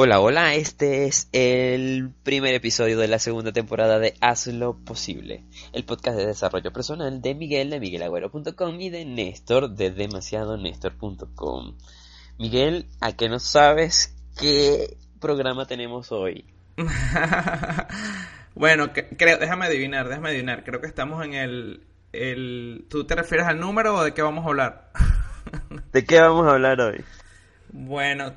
Hola, 0.00 0.20
hola, 0.20 0.54
este 0.54 1.06
es 1.06 1.28
el 1.32 2.12
primer 2.22 2.54
episodio 2.54 2.96
de 2.98 3.08
la 3.08 3.18
segunda 3.18 3.50
temporada 3.50 3.98
de 3.98 4.14
Hazlo 4.20 4.76
Posible, 4.84 5.42
el 5.72 5.84
podcast 5.84 6.16
de 6.16 6.24
desarrollo 6.24 6.72
personal 6.72 7.20
de 7.20 7.34
Miguel 7.34 7.70
de 7.70 7.80
miguelagüero.com 7.80 8.80
y 8.80 8.90
de 8.90 9.04
Néstor 9.04 9.70
de 9.70 9.90
demasiadonestor.com. 9.90 11.76
Miguel, 12.38 12.86
¿a 13.00 13.16
qué 13.16 13.28
no 13.28 13.40
sabes 13.40 14.14
qué 14.38 14.96
programa 15.20 15.66
tenemos 15.66 16.12
hoy? 16.12 16.44
bueno, 18.54 18.92
creo, 18.92 19.38
déjame 19.38 19.66
adivinar, 19.66 20.08
déjame 20.08 20.28
adivinar. 20.28 20.62
Creo 20.62 20.80
que 20.80 20.86
estamos 20.86 21.24
en 21.24 21.34
el, 21.34 21.82
el... 22.12 22.86
¿Tú 22.88 23.04
te 23.04 23.16
refieres 23.16 23.48
al 23.48 23.58
número 23.58 23.96
o 23.96 24.04
de 24.04 24.14
qué 24.14 24.22
vamos 24.22 24.44
a 24.44 24.48
hablar? 24.48 24.92
¿De 25.92 26.04
qué 26.04 26.20
vamos 26.20 26.46
a 26.46 26.52
hablar 26.52 26.80
hoy? 26.82 27.04
Bueno, 27.70 28.32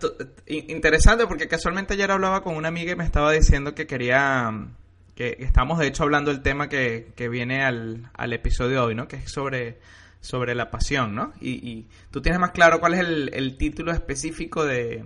interesante 0.48 1.26
porque 1.28 1.48
casualmente 1.48 1.94
ayer 1.94 2.12
hablaba 2.12 2.44
con 2.44 2.56
una 2.56 2.68
amiga 2.68 2.92
y 2.92 2.96
me 2.96 3.06
estaba 3.06 3.32
diciendo 3.32 3.74
que 3.74 3.88
quería, 3.88 4.68
que 5.16 5.38
estamos 5.40 5.80
de 5.80 5.88
hecho 5.88 6.04
hablando 6.04 6.32
del 6.32 6.42
tema 6.42 6.68
que, 6.68 7.14
que 7.16 7.30
viene 7.30 7.64
al, 7.64 8.10
al, 8.14 8.34
episodio 8.34 8.72
de 8.72 8.80
hoy, 8.80 8.96
¿no? 8.96 9.08
Que 9.08 9.18
es 9.18 9.32
sobre, 9.32 9.80
sobre 10.20 10.54
la 10.54 10.70
pasión, 10.70 11.16
¿no? 11.16 11.34
Y, 11.40 11.88
tú 12.12 12.22
tienes 12.22 12.40
más 12.40 12.52
claro 12.52 12.80
cuál 12.80 12.96
es 12.96 13.00
el, 13.00 13.34
el 13.34 13.58
título 13.58 13.94
específico 13.94 14.66
de, 14.66 15.06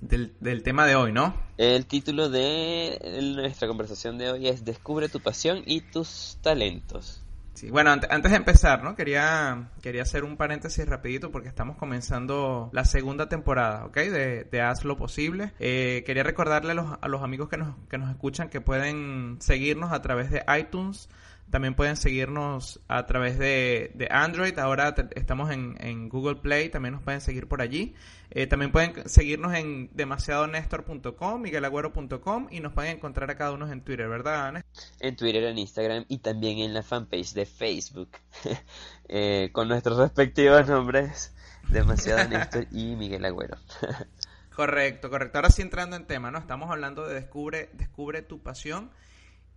del, 0.00 0.32
del, 0.40 0.62
tema 0.62 0.86
de 0.86 0.96
hoy, 0.96 1.12
¿no? 1.12 1.34
El 1.56 1.86
título 1.86 2.28
de 2.28 2.98
nuestra 3.36 3.68
conversación 3.68 4.18
de 4.18 4.30
hoy 4.30 4.48
es 4.48 4.64
Descubre 4.64 5.08
tu 5.08 5.20
pasión 5.20 5.62
y 5.66 5.82
tus 5.82 6.38
talentos. 6.42 7.22
Sí, 7.56 7.70
bueno, 7.70 7.90
antes, 7.90 8.30
de 8.30 8.36
empezar, 8.36 8.84
¿no? 8.84 8.94
Quería, 8.94 9.70
quería 9.80 10.02
hacer 10.02 10.24
un 10.24 10.36
paréntesis 10.36 10.86
rapidito 10.86 11.30
porque 11.30 11.48
estamos 11.48 11.78
comenzando 11.78 12.68
la 12.74 12.84
segunda 12.84 13.30
temporada, 13.30 13.88
de 13.94 14.60
Haz 14.60 14.84
lo 14.84 14.98
Posible. 14.98 15.54
Eh, 15.58 16.02
quería 16.04 16.22
recordarle 16.22 16.72
a 16.72 16.74
los, 16.74 16.98
a 17.00 17.08
los 17.08 17.22
amigos 17.22 17.48
que 17.48 17.56
nos, 17.56 17.74
que 17.88 17.96
nos 17.96 18.10
escuchan 18.10 18.50
que 18.50 18.60
pueden 18.60 19.38
seguirnos 19.40 19.90
a 19.92 20.02
través 20.02 20.30
de 20.30 20.44
iTunes, 20.58 21.08
también 21.50 21.74
pueden 21.74 21.96
seguirnos 21.96 22.80
a 22.88 23.06
través 23.06 23.38
de, 23.38 23.92
de 23.94 24.08
Android. 24.10 24.58
Ahora 24.58 24.94
estamos 25.14 25.50
en, 25.50 25.76
en, 25.80 26.08
Google 26.08 26.36
Play. 26.36 26.68
También 26.68 26.94
nos 26.94 27.02
pueden 27.02 27.20
seguir 27.20 27.46
por 27.46 27.62
allí. 27.62 27.94
Eh, 28.30 28.46
también 28.46 28.72
pueden 28.72 29.08
seguirnos 29.08 29.54
en 29.54 29.88
demasiadonestor.com, 29.94 31.40
miguelagüero.com 31.40 32.48
y 32.50 32.60
nos 32.60 32.72
pueden 32.72 32.96
encontrar 32.96 33.30
a 33.30 33.36
cada 33.36 33.52
uno 33.52 33.70
en 33.70 33.82
Twitter, 33.82 34.08
¿verdad, 34.08 34.64
En 34.98 35.16
Twitter, 35.16 35.44
en 35.44 35.58
Instagram 35.58 36.04
y 36.08 36.18
también 36.18 36.58
en 36.58 36.74
la 36.74 36.82
fanpage 36.82 37.32
de 37.32 37.46
Facebook. 37.46 38.10
eh, 39.08 39.50
con 39.52 39.68
nuestros 39.68 39.98
respectivos 39.98 40.66
nombres, 40.66 41.32
Demasiado 41.68 42.28
Néstor 42.28 42.66
y 42.70 42.96
Miguel 42.96 43.24
Agüero. 43.24 43.56
correcto, 44.54 45.10
correcto. 45.10 45.38
Ahora 45.38 45.50
sí 45.50 45.62
entrando 45.62 45.96
en 45.96 46.06
tema, 46.06 46.30
¿no? 46.30 46.38
Estamos 46.38 46.70
hablando 46.70 47.06
de 47.06 47.14
descubre, 47.14 47.70
descubre 47.72 48.22
tu 48.22 48.42
pasión 48.42 48.90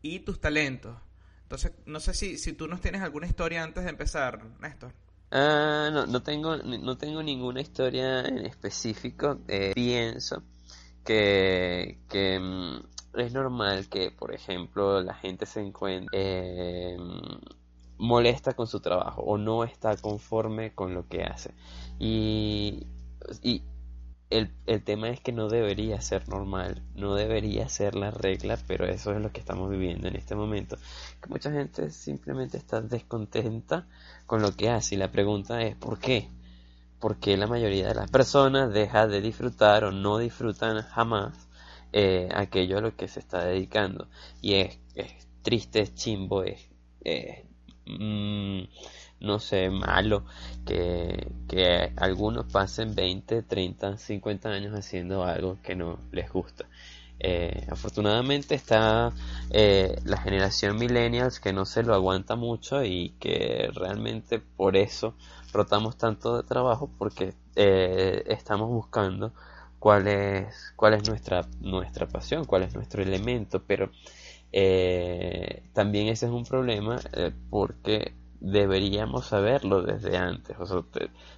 y 0.02 0.20
tus 0.20 0.40
talentos. 0.40 0.96
Entonces, 1.50 1.72
no 1.88 2.00
sé 2.00 2.14
si, 2.14 2.38
si 2.38 2.54
tú 2.54 2.68
nos 2.68 2.80
tienes 2.80 3.02
alguna 3.02 3.26
historia 3.26 3.64
antes 3.64 3.84
de 3.84 3.90
empezar, 3.90 4.40
Néstor. 4.60 4.94
Ah, 5.32 5.90
no, 5.92 6.06
no 6.06 6.22
tengo, 6.22 6.58
no 6.58 6.96
tengo 6.96 7.24
ninguna 7.24 7.60
historia 7.60 8.20
en 8.20 8.46
específico. 8.46 9.40
Eh, 9.48 9.72
pienso 9.74 10.44
que, 11.04 12.02
que 12.08 12.40
mm, 12.40 13.20
es 13.20 13.34
normal 13.34 13.90
que, 13.90 14.12
por 14.12 14.32
ejemplo, 14.32 15.02
la 15.02 15.16
gente 15.16 15.48
se 15.48 15.62
encuentre 15.62 16.12
eh, 16.14 16.98
molesta 17.98 18.54
con 18.54 18.68
su 18.68 18.80
trabajo 18.80 19.24
o 19.24 19.40
no 19.40 19.64
está 19.64 19.98
conforme 19.98 20.76
con 20.76 20.94
lo 20.94 21.08
que 21.08 21.24
hace. 21.24 21.56
Y, 21.98 22.86
y 23.42 23.64
el, 24.30 24.52
el, 24.68 24.84
tema 24.84 25.10
es 25.10 25.20
que 25.22 25.32
no 25.32 25.50
debería 25.50 26.00
ser 26.02 26.30
normal, 26.30 26.84
no 26.96 27.16
debería 27.16 27.68
ser 27.68 27.96
la 27.96 28.12
regla, 28.12 28.60
pero 28.68 28.86
eso 28.86 29.12
es 29.14 29.22
lo 29.22 29.32
que 29.32 29.40
estamos 29.40 29.70
viviendo 29.70 30.08
en 30.08 30.16
este 30.16 30.36
momento. 30.36 30.78
Que 31.22 31.30
mucha 31.30 31.52
gente 31.52 31.90
simplemente 31.90 32.58
está 32.58 32.82
descontenta 32.82 33.88
con 34.28 34.42
lo 34.42 34.56
que 34.56 34.70
hace 34.70 34.96
y 34.96 34.98
la 35.00 35.12
pregunta 35.12 35.62
es 35.64 35.76
¿por 35.76 36.00
qué? 36.00 36.30
¿Por 37.00 37.18
qué 37.18 37.38
la 37.38 37.48
mayoría 37.48 37.88
de 37.88 37.96
las 37.96 38.12
personas 38.12 38.72
deja 38.74 39.08
de 39.08 39.22
disfrutar 39.22 39.84
o 39.84 39.92
no 39.92 40.18
disfrutan 40.20 40.84
jamás 40.84 41.48
eh, 41.92 42.30
aquello 42.34 42.78
a 42.78 42.82
lo 42.82 42.96
que 42.96 43.08
se 43.08 43.20
está 43.20 43.44
dedicando? 43.46 44.08
Y 44.42 44.56
es, 44.56 44.80
es 44.96 45.28
triste, 45.42 45.82
es 45.82 45.96
chimbo, 45.96 46.44
es... 46.44 46.70
Mm, 47.86 48.66
no 49.22 49.40
sé, 49.40 49.70
malo 49.70 50.24
que, 50.66 51.32
que 51.48 51.92
algunos 51.98 52.46
pasen 52.52 52.96
20, 52.96 53.44
30, 53.44 53.98
50 53.98 54.50
años 54.50 54.74
haciendo 54.74 55.24
algo 55.24 55.58
que 55.64 55.76
no 55.76 56.00
les 56.12 56.32
gusta. 56.32 56.66
Eh, 57.22 57.66
afortunadamente 57.70 58.56
está 58.56 59.12
eh, 59.50 60.00
la 60.06 60.18
generación 60.22 60.78
millennials 60.78 61.42
que 61.42 61.52
no 61.52 61.66
se 61.66 61.84
lo 61.84 61.94
aguanta 61.94 62.38
mucho 62.38 62.82
y 62.86 63.10
que 63.20 63.70
realmente 63.74 64.40
por 64.40 64.78
eso 64.78 65.16
rotamos 65.52 65.98
tanto 65.98 66.38
de 66.38 66.44
trabajo 66.44 66.90
porque 66.98 67.34
eh, 67.58 68.24
estamos 68.28 68.70
buscando 68.70 69.34
cuál 69.80 70.08
es 70.08 70.72
cuál 70.78 70.94
es 70.94 71.10
nuestra 71.10 71.46
nuestra 71.60 72.08
pasión 72.08 72.46
cuál 72.46 72.64
es 72.64 72.74
nuestro 72.74 73.04
elemento 73.04 73.64
pero 73.68 73.92
también 75.74 76.08
ese 76.08 76.26
es 76.26 76.32
un 76.32 76.46
problema 76.46 77.02
porque 77.50 78.14
deberíamos 78.40 79.28
saberlo 79.28 79.82
desde 79.82 80.18
antes. 80.18 80.58
O 80.60 80.66
sea, 80.66 80.84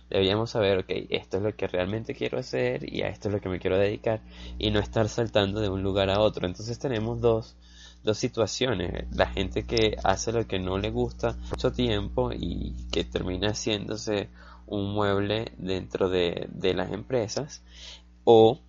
deberíamos 0.09 0.51
saber, 0.51 0.79
ok, 0.79 0.89
esto 1.09 1.38
es 1.38 1.44
lo 1.44 1.56
que 1.56 1.67
realmente 1.67 2.16
quiero 2.16 2.39
hacer 2.39 2.91
y 2.91 3.01
a 3.01 3.09
esto 3.09 3.29
es 3.29 3.35
lo 3.35 3.41
que 3.41 3.50
me 3.50 3.59
quiero 3.59 3.78
dedicar 3.78 4.22
y 4.57 4.72
no 4.72 4.79
estar 4.79 5.09
saltando 5.09 5.61
de 5.61 5.69
un 5.69 5.84
lugar 5.84 6.09
a 6.09 6.19
otro. 6.19 6.47
Entonces 6.47 6.78
tenemos 6.79 7.22
dos, 7.22 7.56
dos 8.03 8.17
situaciones. 8.17 9.06
La 9.16 9.28
gente 9.28 9.63
que 9.63 9.97
hace 10.03 10.31
lo 10.31 10.47
que 10.47 10.59
no 10.59 10.78
le 10.78 10.91
gusta 10.91 11.38
mucho 11.50 11.72
tiempo 11.72 12.31
y 12.34 12.75
que 12.91 13.03
termina 13.03 13.50
haciéndose 13.50 14.29
un 14.67 14.94
mueble 14.94 15.51
dentro 15.57 16.09
de, 16.09 16.47
de 16.51 16.73
las 16.73 16.91
empresas 16.91 17.63
o 18.23 18.59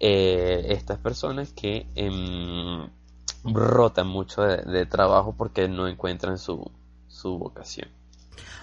eh, 0.00 0.66
estas 0.70 0.98
personas 0.98 1.52
que 1.52 1.86
em, 1.94 2.88
rotan 3.44 4.08
mucho 4.08 4.42
de 4.42 4.86
trabajo 4.86 5.34
porque 5.36 5.68
no 5.68 5.86
encuentran 5.86 6.38
su, 6.38 6.70
su 7.24 7.38
vocación. 7.38 7.88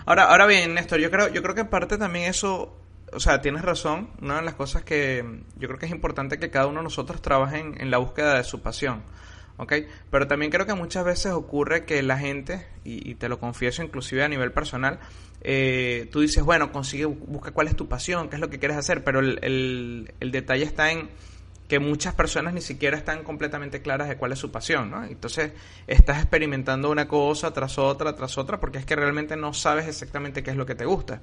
Ahora, 0.06 0.26
ahora 0.26 0.46
bien, 0.46 0.76
Néstor, 0.76 1.00
yo 1.00 1.10
creo, 1.10 1.30
yo 1.30 1.42
creo 1.42 1.56
que 1.56 1.62
en 1.62 1.70
parte 1.70 1.98
también 1.98 2.30
eso, 2.30 2.78
o 3.12 3.20
sea, 3.20 3.42
tienes 3.42 3.64
razón. 3.64 4.12
Una 4.22 4.36
de 4.36 4.44
las 4.44 4.54
cosas 4.54 4.84
que 4.84 5.26
yo 5.58 5.68
creo 5.68 5.80
que 5.80 5.88
es 5.88 5.92
importante 5.92 6.38
que 6.38 6.52
cada 6.52 6.68
uno 6.68 6.78
de 6.80 6.84
nosotros 6.84 7.24
trabaje 7.24 7.60
en, 7.60 7.90
la 7.90 7.98
búsqueda 7.98 8.38
de 8.38 8.44
su 8.44 8.62
pasión. 8.62 9.02
¿ok? 9.58 9.74
Pero 10.12 10.28
también 10.28 10.52
creo 10.52 10.68
que 10.68 10.76
muchas 10.76 11.04
veces 11.04 11.32
ocurre 11.32 11.86
que 11.86 12.04
la 12.04 12.20
gente, 12.20 12.68
y, 12.84 13.16
te 13.16 13.30
lo 13.30 13.40
confieso 13.40 13.82
inclusive 13.82 14.24
a 14.24 14.28
nivel 14.28 14.52
personal, 14.52 15.00
eh, 15.42 16.08
tú 16.12 16.20
dices, 16.20 16.44
bueno, 16.44 16.72
consigue, 16.72 17.06
busca 17.06 17.50
cuál 17.50 17.68
es 17.68 17.76
tu 17.76 17.88
pasión, 17.88 18.30
qué 18.30 18.36
es 18.36 18.42
lo 18.42 18.52
que 18.52 18.60
quieres 18.60 18.78
hacer, 18.78 19.04
pero 19.04 19.22
el, 19.22 20.14
el 20.20 20.32
detalle 20.32 20.66
está 20.66 20.92
en 20.92 21.10
que 21.72 21.80
muchas 21.80 22.14
personas 22.14 22.54
ni 22.54 22.60
siquiera 22.60 22.98
están 22.98 23.24
completamente 23.24 23.82
claras 23.82 24.10
de 24.10 24.18
cuál 24.18 24.34
es 24.34 24.40
su 24.40 24.52
pasión, 24.52 24.92
¿no? 24.92 25.06
Entonces 25.06 25.54
estás 25.88 26.18
experimentando 26.18 26.92
una 26.92 27.08
cosa 27.08 27.54
tras 27.54 27.78
otra, 27.78 28.14
tras 28.14 28.38
otra, 28.38 28.60
porque 28.60 28.78
es 28.80 28.86
que 28.86 28.94
realmente 28.94 29.38
no 29.38 29.54
sabes 29.54 29.88
exactamente 29.88 30.44
qué 30.44 30.52
es 30.52 30.58
lo 30.58 30.66
que 30.66 30.76
te 30.76 30.84
gusta. 30.84 31.22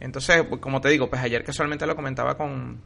Entonces, 0.00 0.42
pues, 0.48 0.60
como 0.60 0.80
te 0.80 0.88
digo, 0.88 1.08
pues 1.08 1.22
ayer 1.22 1.44
casualmente 1.44 1.86
lo 1.86 1.94
comentaba 1.94 2.36
con, 2.36 2.80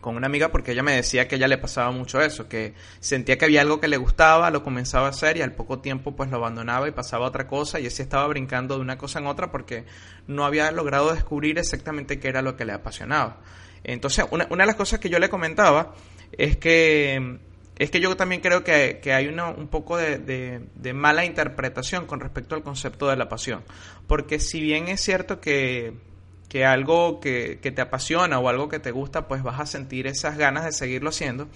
con 0.00 0.16
una 0.16 0.28
amiga 0.28 0.48
porque 0.48 0.72
ella 0.72 0.82
me 0.82 0.96
decía 0.96 1.28
que 1.28 1.34
a 1.34 1.36
ella 1.36 1.46
le 1.46 1.58
pasaba 1.58 1.90
mucho 1.90 2.22
eso, 2.22 2.48
que 2.48 2.72
sentía 3.00 3.36
que 3.36 3.44
había 3.44 3.60
algo 3.60 3.78
que 3.78 3.88
le 3.88 3.98
gustaba, 3.98 4.50
lo 4.50 4.62
comenzaba 4.62 5.08
a 5.08 5.10
hacer 5.10 5.36
y 5.36 5.42
al 5.42 5.52
poco 5.52 5.80
tiempo 5.80 6.16
pues 6.16 6.30
lo 6.30 6.38
abandonaba 6.38 6.88
y 6.88 6.92
pasaba 6.92 7.26
a 7.26 7.28
otra 7.28 7.46
cosa 7.46 7.80
y 7.80 7.86
así 7.86 8.00
estaba 8.00 8.26
brincando 8.28 8.76
de 8.76 8.80
una 8.80 8.96
cosa 8.96 9.18
en 9.18 9.26
otra 9.26 9.50
porque 9.52 9.84
no 10.26 10.46
había 10.46 10.72
logrado 10.72 11.12
descubrir 11.12 11.58
exactamente 11.58 12.18
qué 12.18 12.28
era 12.28 12.40
lo 12.40 12.56
que 12.56 12.64
le 12.64 12.72
apasionaba. 12.72 13.42
Entonces, 13.84 14.24
una, 14.30 14.46
una 14.50 14.64
de 14.64 14.68
las 14.68 14.76
cosas 14.76 15.00
que 15.00 15.08
yo 15.10 15.18
le 15.18 15.28
comentaba 15.28 15.94
es 16.32 16.56
que, 16.56 17.38
es 17.76 17.90
que 17.90 18.00
yo 18.00 18.16
también 18.16 18.40
creo 18.40 18.64
que, 18.64 19.00
hay 19.12 19.28
un 19.28 19.68
poco 19.68 19.96
de, 19.96 20.60
mala 20.94 21.24
interpretación 21.24 22.06
con 22.06 22.20
respecto 22.20 22.54
al 22.54 22.62
concepto 22.62 23.08
de 23.08 23.16
la 23.16 23.28
pasión. 23.28 23.62
Porque 24.06 24.40
si 24.40 24.60
bien 24.60 24.88
es 24.88 25.00
cierto 25.00 25.40
que, 25.40 25.94
que 26.50 26.64
algo 26.64 27.20
que, 27.20 27.56
te 27.62 27.80
apasiona 27.80 28.38
o 28.38 28.48
algo 28.48 28.68
que 28.68 28.80
te 28.80 28.90
gusta, 28.90 29.28
pues 29.28 29.42
vas 29.42 29.60
a 29.60 29.66
sentir 29.66 30.06
esas 30.06 30.36
ganas 30.36 30.64
de 30.64 30.72
seguirlo 30.72 31.10
haciendo, 31.10 31.48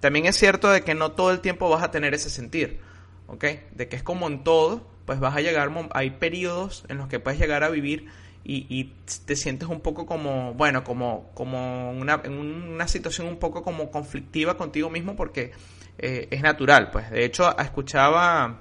también 0.00 0.26
es 0.26 0.36
cierto 0.36 0.70
de 0.70 0.82
que 0.82 0.94
no 0.94 1.12
todo 1.12 1.30
el 1.30 1.40
tiempo 1.40 1.68
vas 1.68 1.82
a 1.82 1.90
tener 1.90 2.14
ese 2.14 2.30
sentir, 2.30 2.80
¿ok? 3.26 3.44
De 3.72 3.88
que 3.88 3.96
es 3.96 4.02
como 4.02 4.28
en 4.28 4.44
todo, 4.44 4.86
pues 5.04 5.20
vas 5.20 5.36
a 5.36 5.40
llegar, 5.40 5.70
hay 5.92 6.10
periodos 6.10 6.84
en 6.88 6.98
los 6.98 7.08
que 7.08 7.18
puedes 7.18 7.40
llegar 7.40 7.64
a 7.64 7.70
vivir 7.70 8.06
y, 8.48 8.92
te 9.24 9.34
sientes 9.34 9.68
un 9.68 9.80
poco 9.80 10.06
como, 10.06 10.54
bueno, 10.54 10.84
como, 10.84 11.30
como 11.34 11.90
una, 11.90 12.20
en 12.22 12.32
una 12.34 12.86
situación 12.86 13.26
un 13.26 13.38
poco 13.38 13.62
como 13.64 13.90
conflictiva 13.90 14.56
contigo 14.56 14.88
mismo 14.88 15.16
porque 15.16 15.50
eh, 15.98 16.28
es 16.30 16.42
natural, 16.42 16.90
pues. 16.92 17.10
De 17.10 17.24
hecho, 17.24 17.56
escuchaba, 17.58 18.60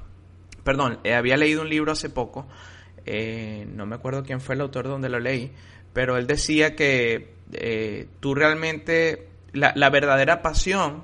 perdón, 0.63 0.99
eh, 1.03 1.13
había 1.13 1.37
leído 1.37 1.61
un 1.61 1.69
libro 1.69 1.91
hace 1.91 2.09
poco, 2.09 2.47
eh, 3.05 3.67
no 3.69 3.85
me 3.85 3.95
acuerdo 3.95 4.23
quién 4.23 4.41
fue 4.41 4.55
el 4.55 4.61
autor 4.61 4.87
donde 4.87 5.09
lo 5.09 5.19
leí, 5.19 5.51
pero 5.93 6.17
él 6.17 6.25
decía 6.25 6.75
que 6.75 7.35
tú 8.19 8.33
realmente 8.33 9.29
la, 9.53 9.71
la 9.75 9.91
verdadera 9.91 10.41
pasión 10.41 11.03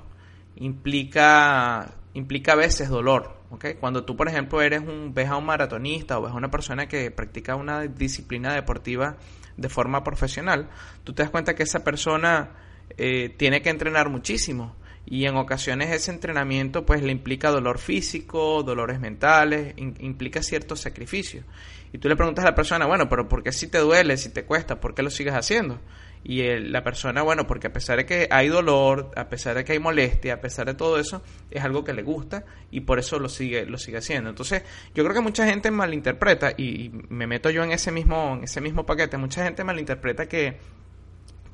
implica, 0.56 1.94
implica 2.14 2.52
a 2.52 2.56
veces 2.56 2.88
dolor. 2.88 3.40
Cuando 3.80 4.04
tú, 4.04 4.16
por 4.16 4.28
ejemplo, 4.28 4.62
eres 4.62 4.80
un, 4.80 5.12
ves 5.12 5.28
a 5.28 5.36
un 5.36 5.44
maratonista 5.44 6.18
o 6.18 6.22
ves 6.22 6.32
a 6.32 6.36
una 6.36 6.50
persona 6.50 6.86
que 6.88 7.10
practica 7.10 7.56
una 7.56 7.82
disciplina 7.82 8.54
deportiva 8.54 9.16
de 9.56 9.68
forma 9.68 10.02
profesional, 10.02 10.70
tú 11.04 11.12
te 11.12 11.22
das 11.22 11.30
cuenta 11.30 11.54
que 11.54 11.62
esa 11.62 11.84
persona 11.84 12.50
eh, 12.96 13.28
tiene 13.36 13.60
que 13.60 13.70
entrenar 13.70 14.08
muchísimo 14.08 14.74
y 15.04 15.26
en 15.26 15.36
ocasiones 15.36 15.90
ese 15.90 16.10
entrenamiento 16.10 16.86
pues 16.86 17.02
le 17.02 17.12
implica 17.12 17.50
dolor 17.50 17.78
físico, 17.78 18.62
dolores 18.62 19.00
mentales, 19.00 19.74
implica 19.76 20.42
cierto 20.42 20.76
sacrificio. 20.76 21.44
Y 21.92 21.98
tú 21.98 22.08
le 22.08 22.16
preguntas 22.16 22.44
a 22.44 22.48
la 22.48 22.54
persona, 22.54 22.86
bueno, 22.86 23.08
pero 23.08 23.28
¿por 23.28 23.42
qué 23.42 23.52
si 23.52 23.66
te 23.66 23.78
duele, 23.78 24.16
si 24.16 24.30
te 24.30 24.44
cuesta, 24.44 24.80
por 24.80 24.94
qué 24.94 25.02
lo 25.02 25.10
sigues 25.10 25.34
haciendo? 25.34 25.80
Y 26.24 26.42
la 26.60 26.84
persona, 26.84 27.22
bueno, 27.22 27.46
porque 27.46 27.66
a 27.66 27.72
pesar 27.72 27.96
de 27.96 28.06
que 28.06 28.28
hay 28.30 28.48
dolor, 28.48 29.10
a 29.16 29.28
pesar 29.28 29.56
de 29.56 29.64
que 29.64 29.72
hay 29.72 29.80
molestia, 29.80 30.34
a 30.34 30.40
pesar 30.40 30.66
de 30.66 30.74
todo 30.74 30.98
eso, 30.98 31.22
es 31.50 31.64
algo 31.64 31.82
que 31.82 31.92
le 31.92 32.02
gusta 32.02 32.44
y 32.70 32.80
por 32.80 33.00
eso 33.00 33.18
lo 33.18 33.28
sigue, 33.28 33.66
lo 33.66 33.76
sigue 33.76 33.98
haciendo. 33.98 34.30
Entonces, 34.30 34.62
yo 34.94 35.02
creo 35.02 35.14
que 35.14 35.20
mucha 35.20 35.46
gente 35.46 35.70
malinterpreta, 35.72 36.52
y, 36.56 36.90
me 37.08 37.26
meto 37.26 37.50
yo 37.50 37.64
en 37.64 37.72
ese 37.72 37.90
mismo, 37.90 38.34
en 38.36 38.44
ese 38.44 38.60
mismo 38.60 38.86
paquete, 38.86 39.16
mucha 39.16 39.42
gente 39.42 39.64
malinterpreta 39.64 40.26
que 40.26 40.58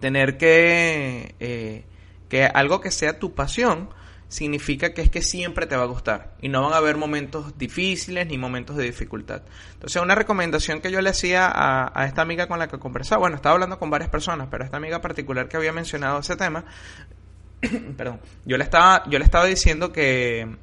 tener 0.00 0.36
que, 0.36 1.34
eh, 1.40 1.84
que 2.28 2.44
algo 2.44 2.80
que 2.80 2.90
sea 2.90 3.18
tu 3.18 3.34
pasión, 3.34 3.88
significa 4.28 4.92
que 4.92 5.00
es 5.00 5.10
que 5.10 5.22
siempre 5.22 5.66
te 5.66 5.76
va 5.76 5.84
a 5.84 5.86
gustar 5.86 6.34
y 6.40 6.48
no 6.48 6.62
van 6.62 6.74
a 6.74 6.76
haber 6.76 6.96
momentos 6.96 7.56
difíciles 7.56 8.26
ni 8.26 8.36
momentos 8.36 8.76
de 8.76 8.84
dificultad. 8.84 9.42
Entonces, 9.72 10.00
una 10.00 10.14
recomendación 10.14 10.80
que 10.80 10.90
yo 10.90 11.00
le 11.00 11.10
hacía 11.10 11.50
a, 11.50 12.06
esta 12.06 12.22
amiga 12.22 12.46
con 12.46 12.58
la 12.58 12.68
que 12.68 12.78
conversaba, 12.78 13.20
bueno, 13.20 13.36
estaba 13.36 13.54
hablando 13.54 13.78
con 13.78 13.90
varias 13.90 14.10
personas, 14.10 14.48
pero 14.50 14.64
esta 14.64 14.76
amiga 14.76 15.00
particular 15.00 15.48
que 15.48 15.56
había 15.56 15.72
mencionado 15.72 16.18
ese 16.20 16.36
tema, 16.36 16.64
perdón, 17.96 18.20
yo 18.44 18.58
le 18.58 18.64
estaba, 18.64 19.02
yo 19.08 19.18
le 19.18 19.24
estaba 19.24 19.46
diciendo 19.46 19.92
que, 19.92 20.56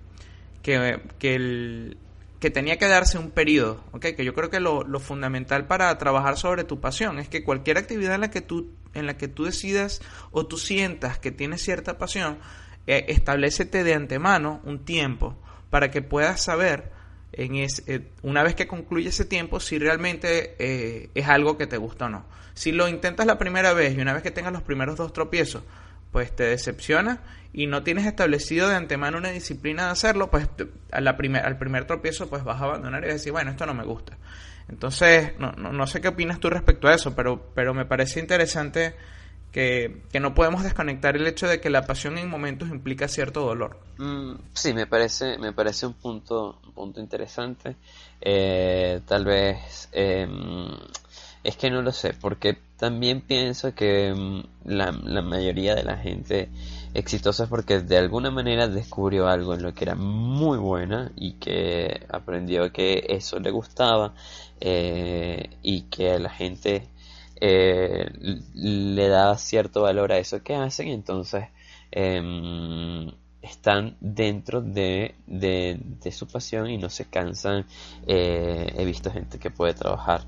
que, 0.61 1.01
que, 1.19 2.49
tenía 2.51 2.77
que 2.77 2.87
darse 2.87 3.17
un 3.17 3.31
periodo. 3.31 3.83
Que 3.99 4.23
yo 4.23 4.35
creo 4.35 4.51
que 4.51 4.59
lo, 4.59 4.83
lo 4.83 4.99
fundamental 4.99 5.65
para 5.65 5.97
trabajar 5.97 6.37
sobre 6.37 6.63
tu 6.63 6.79
pasión 6.79 7.17
es 7.17 7.27
que 7.27 7.43
cualquier 7.43 7.79
actividad 7.79 8.13
en 8.13 8.21
la 8.21 8.29
que 8.29 8.41
tú, 8.41 8.71
en 8.93 9.07
la 9.07 9.17
que 9.17 9.27
tú 9.27 9.45
decidas 9.45 10.01
o 10.29 10.45
tú 10.45 10.59
sientas 10.59 11.17
que 11.17 11.31
tienes 11.31 11.63
cierta 11.63 11.97
pasión, 11.97 12.37
eh, 12.87 13.05
establecete 13.09 13.83
de 13.83 13.93
antemano 13.93 14.61
un 14.63 14.85
tiempo 14.85 15.35
para 15.69 15.91
que 15.91 16.01
puedas 16.01 16.41
saber 16.41 16.91
en 17.33 17.55
eh, 17.55 18.11
una 18.21 18.43
vez 18.43 18.55
que 18.55 18.67
concluye 18.67 19.09
ese 19.09 19.25
tiempo 19.25 19.59
si 19.59 19.77
realmente 19.77 20.55
eh, 20.59 21.09
es 21.13 21.27
algo 21.27 21.57
que 21.57 21.67
te 21.67 21.77
gusta 21.77 22.05
o 22.05 22.09
no. 22.09 22.25
Si 22.53 22.71
lo 22.71 22.87
intentas 22.87 23.25
la 23.25 23.37
primera 23.37 23.73
vez 23.73 23.95
y 23.95 24.01
una 24.01 24.13
vez 24.13 24.23
que 24.23 24.31
tengas 24.31 24.53
los 24.53 24.61
primeros 24.61 24.95
dos 24.95 25.11
tropiezos, 25.11 25.63
pues 26.11 26.33
te 26.33 26.43
decepciona 26.43 27.21
y 27.51 27.67
no 27.67 27.83
tienes 27.83 28.05
establecido 28.05 28.69
de 28.69 28.75
antemano 28.75 29.17
una 29.17 29.31
disciplina 29.31 29.85
de 29.85 29.91
hacerlo, 29.91 30.31
pues 30.31 30.47
a 30.91 31.01
la 31.01 31.11
al 31.11 31.57
primer 31.57 31.85
tropiezo 31.85 32.29
pues 32.29 32.43
vas 32.43 32.61
a 32.61 32.65
abandonar 32.65 33.03
y 33.03 33.07
decir, 33.07 33.33
bueno, 33.33 33.51
esto 33.51 33.65
no 33.65 33.73
me 33.73 33.83
gusta. 33.83 34.17
Entonces, 34.69 35.33
no, 35.37 35.51
no, 35.51 35.73
no 35.73 35.87
sé 35.87 36.01
qué 36.01 36.07
opinas 36.07 36.39
tú 36.39 36.49
respecto 36.49 36.87
a 36.87 36.95
eso, 36.95 37.15
pero, 37.15 37.51
pero 37.53 37.73
me 37.73 37.85
parece 37.85 38.19
interesante 38.19 38.95
que, 39.55 40.19
no 40.19 40.33
podemos 40.33 40.63
desconectar 40.63 41.15
el 41.15 41.25
hecho 41.27 41.47
de 41.47 41.61
que 41.61 41.69
la 41.69 41.85
pasión 41.85 42.17
en 42.17 42.29
momentos 42.29 42.67
implica 42.67 43.07
cierto 43.07 43.39
dolor. 43.39 43.79
Mm, 43.97 44.33
sí, 44.51 44.73
me 44.73 44.85
parece, 44.85 45.37
me 45.37 45.53
parece 45.53 45.85
un 45.87 45.93
punto, 45.93 46.59
un 46.65 46.73
punto 46.73 46.99
interesante. 46.99 47.77
Eh, 48.19 48.99
tal 49.07 49.23
vez 49.23 49.87
em, 49.93 50.67
es 51.41 51.55
que 51.55 51.69
no 51.71 51.81
lo 51.81 51.93
sé, 51.93 52.13
porque 52.19 52.57
también 52.75 53.21
pienso 53.21 53.73
que 53.73 54.09
em, 54.09 54.43
la, 54.65 54.91
la, 54.91 55.21
mayoría 55.21 55.73
de 55.73 55.83
la 55.83 55.95
gente 55.95 56.49
exitosa 56.93 57.43
es 57.43 57.49
porque 57.49 57.79
de 57.79 57.97
alguna 57.97 58.31
manera 58.31 58.67
descubrió 58.67 59.29
algo 59.29 59.53
en 59.53 59.63
lo 59.63 59.73
que 59.73 59.85
era 59.85 59.95
muy 59.95 60.57
buena 60.57 61.13
y 61.15 61.35
que 61.35 62.05
aprendió 62.09 62.73
que 62.73 63.05
eso 63.07 63.39
le 63.39 63.51
gustaba 63.51 64.13
eh, 64.59 65.49
y 65.61 65.83
que 65.83 66.19
la 66.19 66.29
gente 66.29 66.89
eh, 67.41 68.09
le 68.53 69.07
da 69.07 69.37
cierto 69.37 69.81
valor 69.83 70.11
a 70.11 70.17
eso 70.17 70.41
que 70.43 70.55
hacen, 70.55 70.87
entonces 70.87 71.45
em, 71.91 73.11
están 73.41 73.97
dentro 73.99 74.61
de, 74.61 75.15
de, 75.27 76.11
su 76.11 76.27
pasión 76.27 76.69
y 76.69 76.77
no 76.77 76.89
se 76.89 77.05
cansan. 77.05 77.65
Eh, 78.07 78.73
he 78.77 78.85
visto 78.85 79.11
gente 79.11 79.37
que 79.39 79.51
puede 79.51 79.73
trabajar 79.73 80.21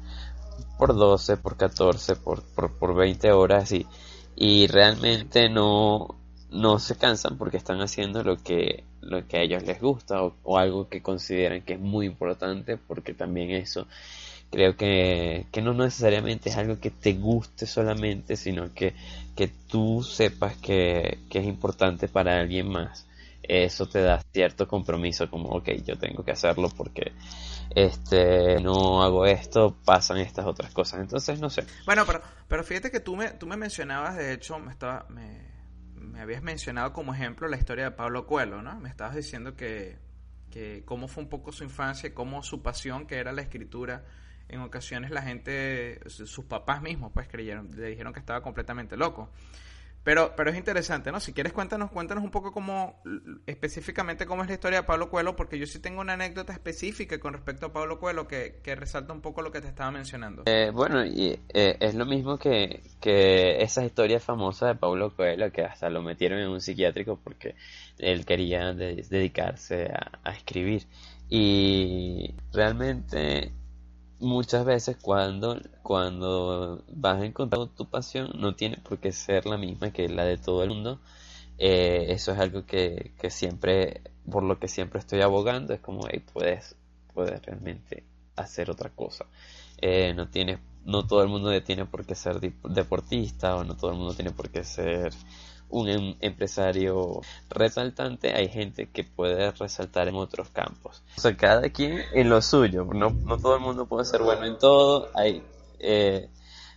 por 0.78 0.96
12, 0.96 1.38
por 1.38 1.58
14, 1.58 2.16
por, 2.18 2.44
por, 2.44 2.96
20 2.96 3.32
horas 3.32 3.72
y, 3.72 3.88
y 4.36 4.68
realmente 4.68 5.50
no, 5.50 6.16
no 6.52 6.80
se 6.80 6.96
cansan 6.98 7.38
porque 7.38 7.58
están 7.58 7.82
haciendo 7.82 8.24
lo 8.24 8.38
que, 8.38 8.84
lo 9.02 9.28
que 9.28 9.38
a 9.38 9.42
ellos 9.42 9.64
les 9.64 9.82
gusta 9.82 10.24
o, 10.24 10.36
o 10.44 10.58
algo 10.58 10.88
que 10.90 11.02
consideran 11.02 11.64
que 11.64 11.74
es 11.74 11.80
muy 11.80 12.06
importante 12.06 12.78
porque 12.78 13.14
también 13.14 13.52
eso 13.52 13.88
creo 14.52 14.76
que, 14.76 15.46
no 15.62 15.74
necesariamente 15.74 16.50
es 16.50 16.58
algo 16.58 16.80
que 16.80 16.92
te 16.92 17.14
guste 17.14 17.66
solamente, 17.66 18.36
sino 18.38 18.74
que, 18.74 18.94
que 19.36 19.48
tú 19.48 20.04
sepas 20.04 20.56
que, 20.58 21.20
es 21.30 21.46
importante 21.46 22.08
para 22.08 22.40
alguien 22.40 22.70
más. 22.70 23.06
Eso 23.44 23.88
te 23.88 24.02
da 24.02 24.22
cierto 24.34 24.68
compromiso, 24.68 25.30
como, 25.30 25.50
ok, 25.50 25.70
yo 25.86 25.98
tengo 25.98 26.24
que 26.24 26.32
hacerlo 26.32 26.70
porque 26.76 27.14
este 27.74 28.60
no 28.62 29.04
hago 29.04 29.26
esto, 29.26 29.78
pasan 29.86 30.18
estas 30.18 30.46
otras 30.46 30.74
cosas. 30.74 31.00
Entonces, 31.00 31.40
no 31.40 31.50
sé. 31.50 31.66
Bueno, 31.86 32.04
pero, 32.06 32.22
pero 32.48 32.64
fíjate 32.64 32.92
que 32.92 33.00
tú 33.00 33.16
me, 33.16 33.32
tú 33.32 33.48
me 33.48 33.56
mencionabas, 33.56 34.18
de 34.18 34.34
hecho, 34.34 34.60
me, 34.60 34.72
estaba, 34.72 35.06
me, 35.10 35.48
me 35.96 36.20
habías 36.20 36.42
mencionado 36.42 36.92
como 36.92 37.14
ejemplo 37.14 37.48
la 37.48 37.58
historia 37.58 37.86
de 37.86 37.92
Pablo 37.92 38.26
Coelho, 38.26 38.62
¿no? 38.62 38.80
Me 38.80 38.90
estabas 38.90 39.16
diciendo 39.16 39.56
que, 39.56 39.98
que 40.52 40.84
cómo 40.86 41.08
fue 41.08 41.24
un 41.24 41.30
poco 41.30 41.54
su 41.54 41.64
infancia, 41.64 42.14
cómo 42.14 42.44
su 42.44 42.62
pasión, 42.62 43.08
que 43.08 43.16
era 43.16 43.32
la 43.32 43.44
escritura, 43.44 44.04
en 44.50 44.62
ocasiones 44.62 45.12
la 45.12 45.22
gente, 45.22 46.00
sus 46.08 46.46
papás 46.46 46.82
mismos, 46.82 47.12
pues 47.14 47.28
creyeron, 47.28 47.70
le 47.76 47.90
dijeron 47.90 48.14
que 48.14 48.20
estaba 48.20 48.42
completamente 48.42 48.98
loco. 48.98 49.30
Pero, 50.08 50.34
pero 50.38 50.52
es 50.52 50.56
interesante, 50.56 51.12
¿no? 51.12 51.20
Si 51.20 51.34
quieres 51.34 51.52
cuéntanos, 51.52 51.92
cuéntanos 51.92 52.24
un 52.24 52.32
poco 52.32 52.54
cómo, 52.54 53.02
específicamente 53.46 54.26
cómo 54.26 54.42
es 54.42 54.48
la 54.48 54.54
historia 54.54 54.80
de 54.80 54.88
Pablo 54.88 55.10
Cuelo, 55.10 55.36
porque 55.36 55.60
yo 55.60 55.66
sí 55.66 55.80
tengo 55.80 56.00
una 56.00 56.14
anécdota 56.14 56.54
específica 56.54 57.20
con 57.20 57.34
respecto 57.34 57.66
a 57.66 57.74
Pablo 57.74 58.00
Cuelo 58.00 58.26
que, 58.26 58.62
que 58.64 58.74
resalta 58.76 59.12
un 59.12 59.20
poco 59.20 59.42
lo 59.42 59.52
que 59.52 59.60
te 59.60 59.68
estaba 59.68 59.92
mencionando. 59.92 60.44
Eh, 60.46 60.72
bueno, 60.74 61.06
y 61.06 61.38
eh, 61.54 61.76
es 61.82 61.94
lo 61.96 62.06
mismo 62.06 62.38
que, 62.38 62.84
que 63.02 63.62
esa 63.62 63.84
historia 63.84 64.22
famosa 64.22 64.68
de 64.68 64.76
Pablo 64.76 65.14
Coelho, 65.14 65.52
que 65.52 65.64
hasta 65.64 65.90
lo 65.90 66.02
metieron 66.02 66.40
en 66.40 66.48
un 66.48 66.62
psiquiátrico 66.62 67.20
porque 67.22 67.56
él 67.98 68.26
quería 68.26 68.74
dedicarse 68.74 69.92
a 70.24 70.32
escribir. 70.32 70.84
Y 71.30 72.34
realmente 72.54 73.52
muchas 74.20 74.66
veces 74.66 74.98
cuando, 75.02 75.60
cuando 75.84 76.84
vas 76.92 77.22
a 77.22 77.26
encontrar 77.26 77.68
tu 77.70 77.86
pasión 77.90 78.32
no 78.36 78.56
tiene 78.56 78.78
por 78.78 79.00
qué 79.00 79.12
ser 79.12 79.46
la 79.46 79.58
misma 79.58 79.92
que 79.92 80.10
la 80.10 80.26
de 80.26 80.38
todo 80.38 80.64
el 80.64 80.70
mundo. 80.70 81.00
Eh, 81.60 82.08
eso 82.10 82.32
es 82.32 82.40
algo 82.40 82.66
que, 82.66 83.14
que, 83.20 83.30
siempre, 83.32 84.02
por 84.30 84.44
lo 84.44 84.60
que 84.60 84.68
siempre 84.68 85.00
estoy 85.00 85.22
abogando, 85.22 85.74
es 85.74 85.80
como, 85.80 86.08
hey, 86.10 86.24
puedes, 86.34 86.76
puedes 87.14 87.42
realmente 87.44 88.04
hacer 88.36 88.70
otra 88.70 88.90
cosa. 88.92 89.26
Eh, 89.82 90.14
no 90.14 90.30
tienes, 90.30 90.60
no 90.86 91.06
todo 91.08 91.22
el 91.24 91.30
mundo 91.30 91.50
tiene 91.64 91.86
por 91.86 92.06
qué 92.06 92.16
ser 92.16 92.40
deportista 92.40 93.56
o 93.56 93.64
no 93.64 93.76
todo 93.76 93.92
el 93.92 93.98
mundo 93.98 94.14
tiene 94.14 94.32
por 94.32 94.50
qué 94.50 94.64
ser 94.64 95.14
un 95.70 95.90
em, 95.90 96.16
empresario 96.22 97.22
resaltante, 97.50 98.34
hay 98.34 98.50
gente 98.50 98.90
que 98.90 99.04
puede 99.04 99.52
resaltar 99.52 100.08
en 100.08 100.16
otros 100.16 100.50
campos. 100.50 101.04
O 101.18 101.22
sea, 101.22 101.36
cada 101.36 101.70
quien 101.70 102.02
en 102.14 102.30
lo 102.30 102.42
suyo, 102.42 102.86
no, 102.86 103.10
no 103.10 103.38
todo 103.38 103.56
el 103.56 103.62
mundo 103.62 103.86
puede 103.86 104.06
ser 104.06 104.22
bueno 104.22 104.46
en 104.46 104.58
todo, 104.58 105.10
hay, 105.14 105.44
eh, 105.80 106.30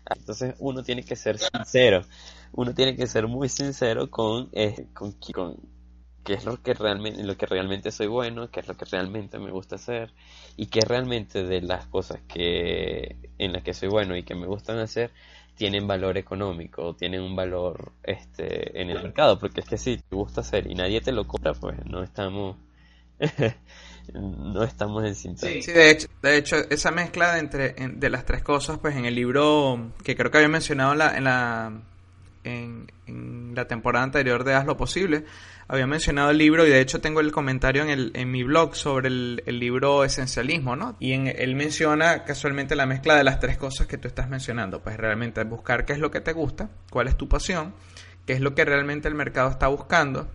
entonces 0.09 0.55
uno 0.59 0.83
tiene 0.83 1.05
que 1.05 1.17
ser 1.17 1.39
sincero, 1.39 2.03
uno 2.53 2.75
tiene 2.75 2.97
que 2.97 3.07
ser 3.07 3.29
muy 3.29 3.49
sincero 3.49 4.11
con, 4.11 4.49
eh, 4.53 4.87
con, 4.95 5.13
con 5.35 5.57
qué 6.25 6.35
es 6.35 6.45
lo 6.45 6.63
que 6.63 6.75
realmente 6.75 7.23
lo 7.23 7.37
que 7.37 7.47
realmente 7.47 7.91
soy 7.91 8.07
bueno, 8.07 8.51
qué 8.51 8.61
es 8.61 8.69
lo 8.69 8.77
que 8.77 8.85
realmente 8.85 9.39
me 9.39 9.51
gusta 9.51 9.77
hacer 9.77 10.13
y 10.57 10.67
qué 10.67 10.81
realmente 10.81 11.45
de 11.45 11.63
las 11.63 11.87
cosas 11.87 12.21
que 12.29 13.17
en 13.39 13.53
las 13.53 13.63
que 13.63 13.73
soy 13.73 13.89
bueno 13.89 14.17
y 14.17 14.23
que 14.23 14.35
me 14.35 14.47
gustan 14.47 14.79
hacer 14.79 15.11
tienen 15.61 15.87
valor 15.87 16.17
económico, 16.17 16.97
tienen 16.97 17.21
un 17.21 17.37
valor 17.37 17.93
este 18.03 18.81
en 18.81 18.89
el 18.89 19.03
mercado, 19.03 19.39
porque 19.39 19.61
es 19.61 19.69
que 19.69 19.77
si 19.77 19.99
te 19.99 20.17
gusta 20.17 20.41
hacer 20.41 20.67
y 20.67 20.75
nadie 20.75 21.03
te 21.03 21.13
lo 21.13 21.27
compra, 21.27 21.53
pues 21.53 21.77
no 21.85 22.03
estamos 22.03 22.57
no 24.15 24.63
estamos 24.65 25.05
en 25.05 25.15
sintonía. 25.15 25.61
Sí, 25.61 25.71
de 25.71 25.91
hecho, 25.91 26.09
de 26.23 26.39
hecho 26.39 26.57
esa 26.71 26.91
mezcla 26.93 27.35
de 27.35 27.41
entre 27.41 27.75
de 27.75 28.09
las 28.09 28.25
tres 28.25 28.43
cosas, 28.43 28.79
pues 28.79 28.97
en 28.97 29.05
el 29.05 29.15
libro 29.15 29.93
que 30.03 30.17
creo 30.17 30.31
que 30.31 30.39
había 30.39 30.49
mencionado 30.49 30.95
en 30.95 31.01
en 31.19 31.25
la 31.25 31.83
en, 32.45 33.53
la 33.55 33.67
temporada 33.67 34.03
anterior 34.03 34.45
de 34.45 34.55
Haz 34.55 34.65
lo 34.65 34.79
posible, 34.79 35.27
había 35.71 35.87
mencionado 35.87 36.31
el 36.31 36.39
libro 36.39 36.67
y 36.67 36.71
de 36.71 36.81
hecho 36.81 37.01
tengo 37.01 37.21
el 37.21 37.31
comentario 37.31 37.85
en, 37.85 37.91
el, 37.91 38.11
en 38.15 38.29
mi 38.29 38.43
blog 38.43 38.75
sobre 38.75 39.07
el, 39.07 39.41
libro 39.47 40.03
Esencialismo, 40.03 40.75
¿no? 40.75 40.97
Y 40.99 41.13
en, 41.13 41.29
él 41.29 41.55
menciona 41.55 42.25
casualmente 42.25 42.75
la 42.75 42.87
mezcla 42.87 43.15
de 43.15 43.23
las 43.23 43.39
tres 43.39 43.57
cosas 43.57 43.87
que 43.87 43.97
tú 43.97 44.09
estás 44.09 44.29
mencionando, 44.29 44.83
pues 44.83 44.97
realmente 44.97 45.45
buscar 45.45 45.85
qué 45.85 45.93
es 45.93 46.01
lo 46.01 46.11
que 46.11 46.21
te 46.21 46.33
gusta, 46.33 46.71
cuál 46.91 47.07
es 47.07 47.17
tu 47.17 47.29
pasión, 47.29 47.73
qué 48.27 48.33
es 48.33 48.41
lo 48.41 48.53
que 48.57 48.65
realmente 48.65 49.07
el 49.07 49.15
mercado 49.15 49.49
está 49.49 49.69
buscando, 49.69 50.29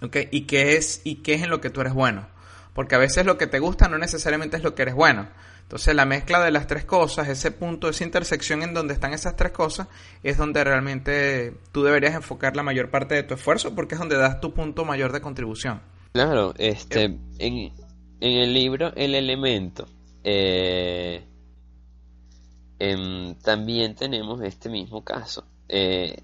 ¿ok? 0.00 0.16
Y 0.30 0.42
qué 0.42 0.76
es, 0.76 1.00
y 1.02 1.16
qué 1.16 1.34
es 1.34 1.42
en 1.42 1.50
lo 1.50 1.60
que 1.60 1.70
tú 1.70 1.80
eres 1.80 1.92
bueno. 1.92 2.28
Porque 2.72 2.94
a 2.94 2.98
veces 2.98 3.26
lo 3.26 3.38
que 3.38 3.48
te 3.48 3.58
gusta 3.58 3.88
no 3.88 3.98
necesariamente 3.98 4.58
es 4.58 4.62
lo 4.62 4.76
que 4.76 4.82
eres 4.82 4.94
bueno. 4.94 5.26
Entonces 5.66 5.96
la 5.96 6.04
mezcla 6.04 6.44
de 6.44 6.52
las 6.52 6.68
tres 6.68 6.84
cosas, 6.84 7.26
ese 7.28 7.50
punto, 7.50 7.88
esa 7.88 8.04
intersección 8.04 8.62
en 8.62 8.72
donde 8.72 8.94
están 8.94 9.12
esas 9.12 9.34
tres 9.34 9.50
cosas, 9.50 9.88
es 10.22 10.36
donde 10.38 10.62
realmente 10.62 11.54
tú 11.72 11.82
deberías 11.82 12.14
enfocar 12.14 12.54
la 12.54 12.62
mayor 12.62 12.88
parte 12.88 13.16
de 13.16 13.24
tu 13.24 13.34
esfuerzo 13.34 13.74
porque 13.74 13.96
es 13.96 13.98
donde 13.98 14.16
das 14.16 14.40
tu 14.40 14.54
punto 14.54 14.84
mayor 14.84 15.10
de 15.10 15.20
contribución. 15.20 15.82
Claro, 16.12 16.54
este, 16.56 17.06
eh. 17.06 17.18
en, 17.40 17.72
en 18.20 18.32
el 18.38 18.54
libro 18.54 18.92
El 18.94 19.16
Elemento, 19.16 19.88
eh, 20.22 21.24
em, 22.78 23.34
también 23.34 23.96
tenemos 23.96 24.40
este 24.42 24.68
mismo 24.68 25.02
caso. 25.02 25.44
Eh, 25.68 26.22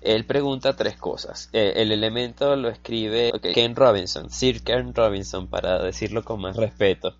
él 0.00 0.24
pregunta 0.24 0.74
tres 0.74 0.96
cosas. 0.96 1.48
Eh, 1.52 1.74
el 1.76 1.92
elemento 1.92 2.56
lo 2.56 2.68
escribe 2.68 3.32
Ken 3.54 3.76
Robinson, 3.76 4.30
Sir 4.30 4.62
Ken 4.64 4.92
Robinson, 4.92 5.46
para 5.46 5.80
decirlo 5.80 6.24
con 6.24 6.40
más 6.40 6.56
respeto. 6.56 7.14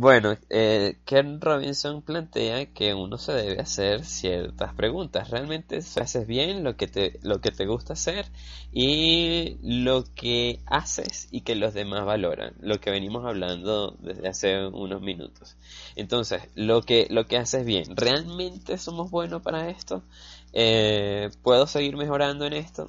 Bueno, 0.00 0.36
eh, 0.48 0.98
Ken 1.04 1.40
Robinson 1.40 2.02
plantea 2.02 2.66
que 2.72 2.94
uno 2.94 3.18
se 3.18 3.32
debe 3.32 3.60
hacer 3.60 4.04
ciertas 4.04 4.72
preguntas. 4.74 5.28
¿Realmente 5.30 5.78
haces 5.78 6.24
bien 6.24 6.62
lo 6.62 6.76
que 6.76 6.86
te, 6.86 7.18
lo 7.22 7.40
que 7.40 7.50
te 7.50 7.66
gusta 7.66 7.94
hacer 7.94 8.26
y 8.72 9.56
lo 9.60 10.04
que 10.14 10.60
haces 10.66 11.26
y 11.32 11.40
que 11.40 11.56
los 11.56 11.74
demás 11.74 12.04
valoran? 12.06 12.54
Lo 12.60 12.78
que 12.80 12.92
venimos 12.92 13.24
hablando 13.26 13.96
desde 13.98 14.28
hace 14.28 14.66
unos 14.68 15.02
minutos. 15.02 15.56
Entonces, 15.96 16.42
lo 16.54 16.82
que, 16.82 17.08
lo 17.10 17.26
que 17.26 17.36
haces 17.36 17.64
bien, 17.66 17.96
¿realmente 17.96 18.78
somos 18.78 19.10
buenos 19.10 19.42
para 19.42 19.68
esto? 19.68 20.04
Eh, 20.52 21.28
¿Puedo 21.42 21.66
seguir 21.66 21.96
mejorando 21.96 22.46
en 22.46 22.52
esto? 22.52 22.86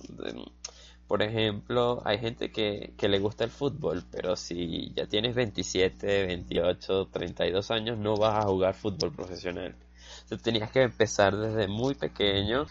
Por 1.09 1.23
ejemplo, 1.23 2.03
hay 2.05 2.19
gente 2.19 2.51
que, 2.51 2.93
que, 2.95 3.09
le 3.09 3.17
gusta 3.17 3.43
el 3.43 3.49
fútbol, 3.49 4.03
pero 4.11 4.35
si 4.35 4.93
ya 4.93 5.07
tienes 5.07 5.33
27, 5.33 6.27
28, 6.27 7.07
32 7.07 7.71
años, 7.71 7.97
no 7.97 8.15
vas 8.15 8.45
a 8.45 8.47
jugar 8.47 8.75
fútbol 8.75 9.11
profesional. 9.11 9.75
Entonces 10.21 10.43
tenías 10.43 10.69
que 10.69 10.83
empezar 10.83 11.35
desde 11.35 11.67
muy 11.67 11.95
pequeño 11.95 12.67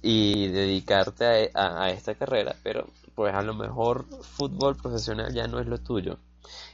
y 0.00 0.48
dedicarte 0.48 1.50
a, 1.52 1.90
esta 1.90 2.14
carrera, 2.14 2.56
pero 2.62 2.86
pues 3.14 3.34
a 3.34 3.42
lo 3.42 3.52
mejor 3.52 4.06
fútbol 4.22 4.74
profesional 4.74 5.34
ya 5.34 5.46
no 5.46 5.60
es 5.60 5.66
lo 5.66 5.76
tuyo. 5.76 6.16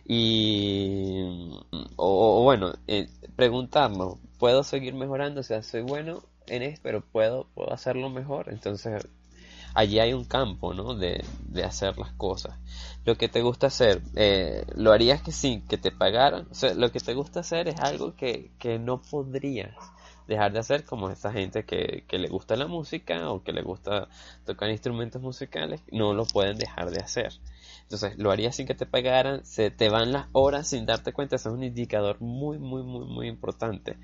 Y, 0.05 1.51
o, 1.97 2.45
bueno, 2.45 2.73
eh, 2.87 3.09
preguntarnos, 3.35 4.19
¿puedo 4.39 4.63
seguir 4.63 4.95
mejorando? 4.95 5.41
O 5.41 5.45
sea, 5.45 5.65
soy 5.65 5.83
bueno 5.83 6.23
en 6.47 6.63
esto, 6.63 6.83
pero 6.85 7.01
puedo, 7.01 7.49
puedo 7.53 7.73
hacerlo 7.73 8.11
mejor. 8.11 8.49
Entonces 8.49 9.09
allí 9.75 9.99
hay 9.99 10.13
un 10.13 10.25
campo, 10.25 10.73
¿no? 10.73 10.95
De, 10.95 11.25
de 11.47 11.65
hacer 11.65 11.99
las 11.99 12.13
cosas. 12.13 12.59
Lo 13.05 13.17
que 13.17 13.29
te 13.29 13.43
gusta 13.43 13.67
hacer, 13.67 14.01
eh, 14.15 14.65
¿lo 14.77 14.93
harías 14.93 15.21
que 15.23 15.33
sí, 15.33 15.63
que 15.69 15.77
te 15.77 15.91
pagaran? 15.91 16.47
O 16.51 16.55
sea, 16.55 16.75
lo 16.75 16.91
que 16.91 17.01
te 17.01 17.15
gusta 17.15 17.41
hacer 17.41 17.69
es 17.69 17.81
algo 17.81 18.15
que, 18.15 18.53
que 18.59 18.79
no 18.79 19.03
podrías 19.03 19.75
dejar 20.27 20.53
de 20.53 20.59
hacer 20.59 20.85
como 20.85 21.11
esta 21.11 21.33
gente 21.33 21.65
que, 21.65 22.05
que 22.09 22.19
le 22.19 22.29
gusta 22.29 22.57
la 22.57 22.67
música 22.67 23.31
o 23.31 23.43
que 23.43 23.53
le 23.53 23.63
gusta 23.63 24.09
tocar 24.47 24.71
instrumentos 24.71 25.21
musicales, 25.21 25.83
no 25.93 26.15
lo 26.15 26.25
pueden 26.25 26.57
dejar 26.57 26.91
de 26.91 27.01
hacer. 27.01 27.33
Entonces, 27.83 28.17
lo 28.17 28.31
harías 28.31 28.57
sin 28.57 28.67
que 28.67 28.75
te 28.75 28.87
pagaran, 28.87 29.45
se 29.45 29.71
te 29.71 29.91
van 29.91 30.13
las 30.13 30.27
horas 30.33 30.69
sin 30.69 30.87
darte 30.87 31.13
cuenta, 31.13 31.37
eso 31.37 31.51
es 31.51 31.55
un 31.55 31.65
indicador 31.65 32.21
muy, 32.21 32.59
muy, 32.59 32.83
muy, 32.83 33.07
muy 33.07 33.29
importante, 33.29 33.99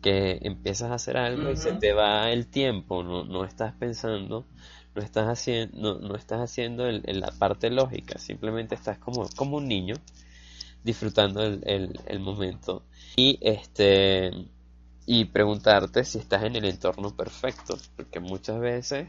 que 0.00 0.38
empiezas 0.42 0.92
a 0.92 0.94
hacer 0.94 1.16
algo 1.16 1.50
y 1.50 1.56
se 1.56 1.72
te 1.72 1.92
va 1.92 2.30
el 2.30 2.46
tiempo, 2.46 3.02
no, 3.02 3.24
no 3.24 3.44
estás 3.44 3.74
pensando 3.74 4.46
no 4.94 5.02
estás 5.02 5.26
haciendo, 5.26 5.98
no, 5.98 6.14
estás 6.14 6.40
haciendo 6.40 6.86
el, 6.86 7.02
la 7.06 7.30
parte 7.32 7.70
lógica, 7.70 8.18
simplemente 8.18 8.74
estás 8.74 8.98
como, 8.98 9.28
como 9.36 9.56
un 9.56 9.68
niño 9.68 9.96
disfrutando 10.82 11.42
el, 11.42 11.98
el, 12.06 12.20
momento 12.20 12.82
y 13.16 13.38
este 13.40 14.30
y 15.06 15.24
preguntarte 15.26 16.04
si 16.04 16.18
estás 16.18 16.44
en 16.44 16.56
el 16.56 16.64
entorno 16.66 17.14
perfecto, 17.16 17.76
porque 17.96 18.20
muchas 18.20 18.60
veces 18.60 19.08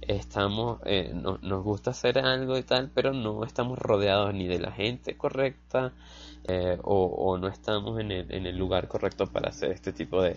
estamos, 0.00 0.80
eh, 0.84 1.12
no, 1.14 1.38
nos 1.42 1.62
gusta 1.62 1.90
hacer 1.90 2.18
algo 2.18 2.58
y 2.58 2.62
tal, 2.62 2.90
pero 2.94 3.12
no 3.12 3.44
estamos 3.44 3.78
rodeados 3.78 4.34
ni 4.34 4.46
de 4.46 4.58
la 4.58 4.72
gente 4.72 5.16
correcta 5.16 5.92
eh, 6.44 6.78
o, 6.82 7.04
o, 7.04 7.38
no 7.38 7.48
estamos 7.48 8.00
en 8.00 8.10
el, 8.10 8.32
en 8.32 8.46
el 8.46 8.56
lugar 8.56 8.88
correcto 8.88 9.26
para 9.26 9.50
hacer 9.50 9.70
este 9.70 9.92
tipo 9.92 10.20
de, 10.22 10.36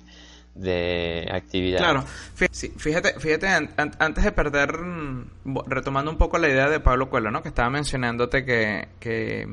de 0.56 1.28
actividad. 1.32 1.80
Claro, 1.80 2.04
fíjate, 2.34 3.20
fíjate 3.20 3.48
antes 3.48 4.24
de 4.24 4.32
perder, 4.32 4.80
mm, 4.80 5.58
retomando 5.68 6.10
un 6.10 6.18
poco 6.18 6.38
la 6.38 6.48
idea 6.48 6.70
de 6.70 6.80
Pablo 6.80 7.10
Cuelo, 7.10 7.30
¿no? 7.30 7.44
Que 7.44 7.50
estaba 7.50 7.70
mencionándote 7.70 8.46
que, 8.46 8.88
que 9.00 9.48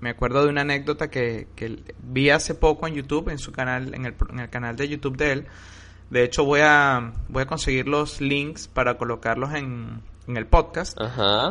me 0.00 0.10
acuerdo 0.10 0.44
de 0.44 0.50
una 0.50 0.60
anécdota 0.60 1.08
que, 1.10 1.48
que, 1.56 1.82
vi 2.02 2.30
hace 2.30 2.54
poco 2.54 2.86
en 2.86 2.94
YouTube, 2.94 3.30
en 3.30 3.38
su 3.38 3.50
canal, 3.50 3.94
en 3.94 4.04
el, 4.04 4.14
en 4.30 4.40
el 4.40 4.50
canal 4.50 4.76
de 4.76 4.88
YouTube 4.88 5.16
de 5.16 5.32
él. 5.32 5.46
De 6.10 6.24
hecho, 6.24 6.44
voy 6.44 6.60
a, 6.62 7.12
voy 7.28 7.44
a 7.44 7.46
conseguir 7.46 7.88
los 7.88 8.20
links 8.20 8.68
para 8.68 8.98
colocarlos 8.98 9.54
en, 9.54 10.02
en 10.28 10.36
el 10.36 10.46
podcast. 10.46 10.98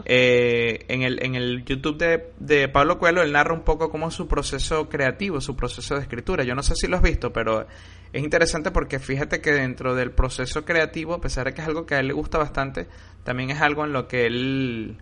Eh, 0.05 0.85
en, 0.87 1.01
el, 1.01 1.23
en 1.23 1.35
el 1.35 1.65
YouTube 1.65 1.97
de, 1.97 2.31
de 2.39 2.67
Pablo 2.67 2.99
Cuelo 2.99 3.23
él 3.23 3.31
narra 3.31 3.53
un 3.53 3.63
poco 3.63 3.89
cómo 3.89 4.09
es 4.09 4.13
su 4.13 4.27
proceso 4.27 4.87
creativo, 4.87 5.41
su 5.41 5.55
proceso 5.55 5.95
de 5.95 6.01
escritura. 6.01 6.43
Yo 6.43 6.53
no 6.53 6.61
sé 6.61 6.75
si 6.75 6.87
lo 6.87 6.97
has 6.97 7.03
visto, 7.03 7.33
pero 7.33 7.65
es 8.13 8.23
interesante 8.23 8.71
porque 8.71 8.99
fíjate 8.99 9.39
que 9.39 9.51
dentro 9.51 9.95
del 9.95 10.11
proceso 10.11 10.65
creativo, 10.65 11.13
a 11.13 11.21
pesar 11.21 11.45
de 11.45 11.53
que 11.53 11.61
es 11.61 11.67
algo 11.67 11.85
que 11.85 11.95
a 11.95 11.99
él 11.99 12.07
le 12.07 12.13
gusta 12.13 12.37
bastante, 12.37 12.87
también 13.23 13.51
es 13.51 13.61
algo 13.61 13.85
en 13.85 13.93
lo 13.93 14.07
que 14.07 14.25
él, 14.25 14.97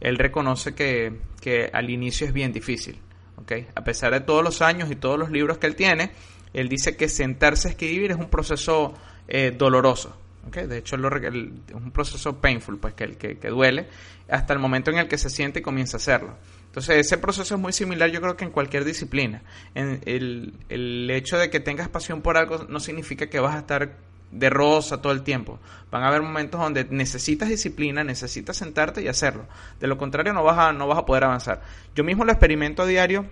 él 0.00 0.18
reconoce 0.18 0.74
que, 0.74 1.20
que 1.40 1.70
al 1.72 1.90
inicio 1.90 2.26
es 2.26 2.32
bien 2.32 2.52
difícil. 2.52 2.98
¿okay? 3.36 3.66
A 3.74 3.84
pesar 3.84 4.12
de 4.12 4.20
todos 4.20 4.42
los 4.42 4.62
años 4.62 4.90
y 4.90 4.96
todos 4.96 5.18
los 5.18 5.30
libros 5.30 5.58
que 5.58 5.66
él 5.66 5.76
tiene, 5.76 6.12
él 6.54 6.68
dice 6.68 6.96
que 6.96 7.08
sentarse 7.08 7.68
a 7.68 7.70
escribir 7.72 8.12
es 8.12 8.16
un 8.16 8.30
proceso 8.30 8.94
eh, 9.28 9.52
doloroso. 9.56 10.16
De 10.50 10.78
hecho, 10.78 10.96
es 10.96 11.74
un 11.74 11.90
proceso 11.90 12.38
painful, 12.38 12.78
pues 12.78 12.94
que, 12.94 13.16
que, 13.16 13.38
que 13.38 13.48
duele, 13.48 13.88
hasta 14.28 14.52
el 14.52 14.58
momento 14.58 14.90
en 14.90 14.98
el 14.98 15.08
que 15.08 15.16
se 15.16 15.30
siente 15.30 15.60
y 15.60 15.62
comienza 15.62 15.96
a 15.96 15.98
hacerlo. 15.98 16.36
Entonces, 16.74 17.06
ese 17.06 17.18
proceso 17.18 17.54
es 17.54 17.60
muy 17.60 17.72
similar, 17.72 18.10
yo 18.10 18.20
creo 18.20 18.36
que 18.36 18.44
en 18.44 18.50
cualquier 18.50 18.84
disciplina. 18.84 19.42
El, 19.76 20.54
el, 20.68 21.08
hecho 21.08 21.38
de 21.38 21.48
que 21.48 21.60
tengas 21.60 21.88
pasión 21.88 22.20
por 22.20 22.36
algo 22.36 22.66
no 22.68 22.80
significa 22.80 23.28
que 23.28 23.38
vas 23.38 23.54
a 23.54 23.60
estar 23.60 23.96
de 24.32 24.50
rosa 24.50 25.00
todo 25.00 25.12
el 25.12 25.22
tiempo. 25.22 25.60
Van 25.92 26.02
a 26.02 26.08
haber 26.08 26.22
momentos 26.22 26.60
donde 26.60 26.84
necesitas 26.90 27.48
disciplina, 27.48 28.02
necesitas 28.02 28.56
sentarte 28.56 29.00
y 29.02 29.06
hacerlo. 29.06 29.46
De 29.78 29.86
lo 29.86 29.96
contrario, 29.96 30.32
no 30.32 30.42
vas 30.42 30.58
a, 30.58 30.72
no 30.72 30.88
vas 30.88 30.98
a 30.98 31.06
poder 31.06 31.22
avanzar. 31.22 31.62
Yo 31.94 32.02
mismo 32.02 32.24
lo 32.24 32.32
experimento 32.32 32.82
a 32.82 32.86
diario 32.86 33.24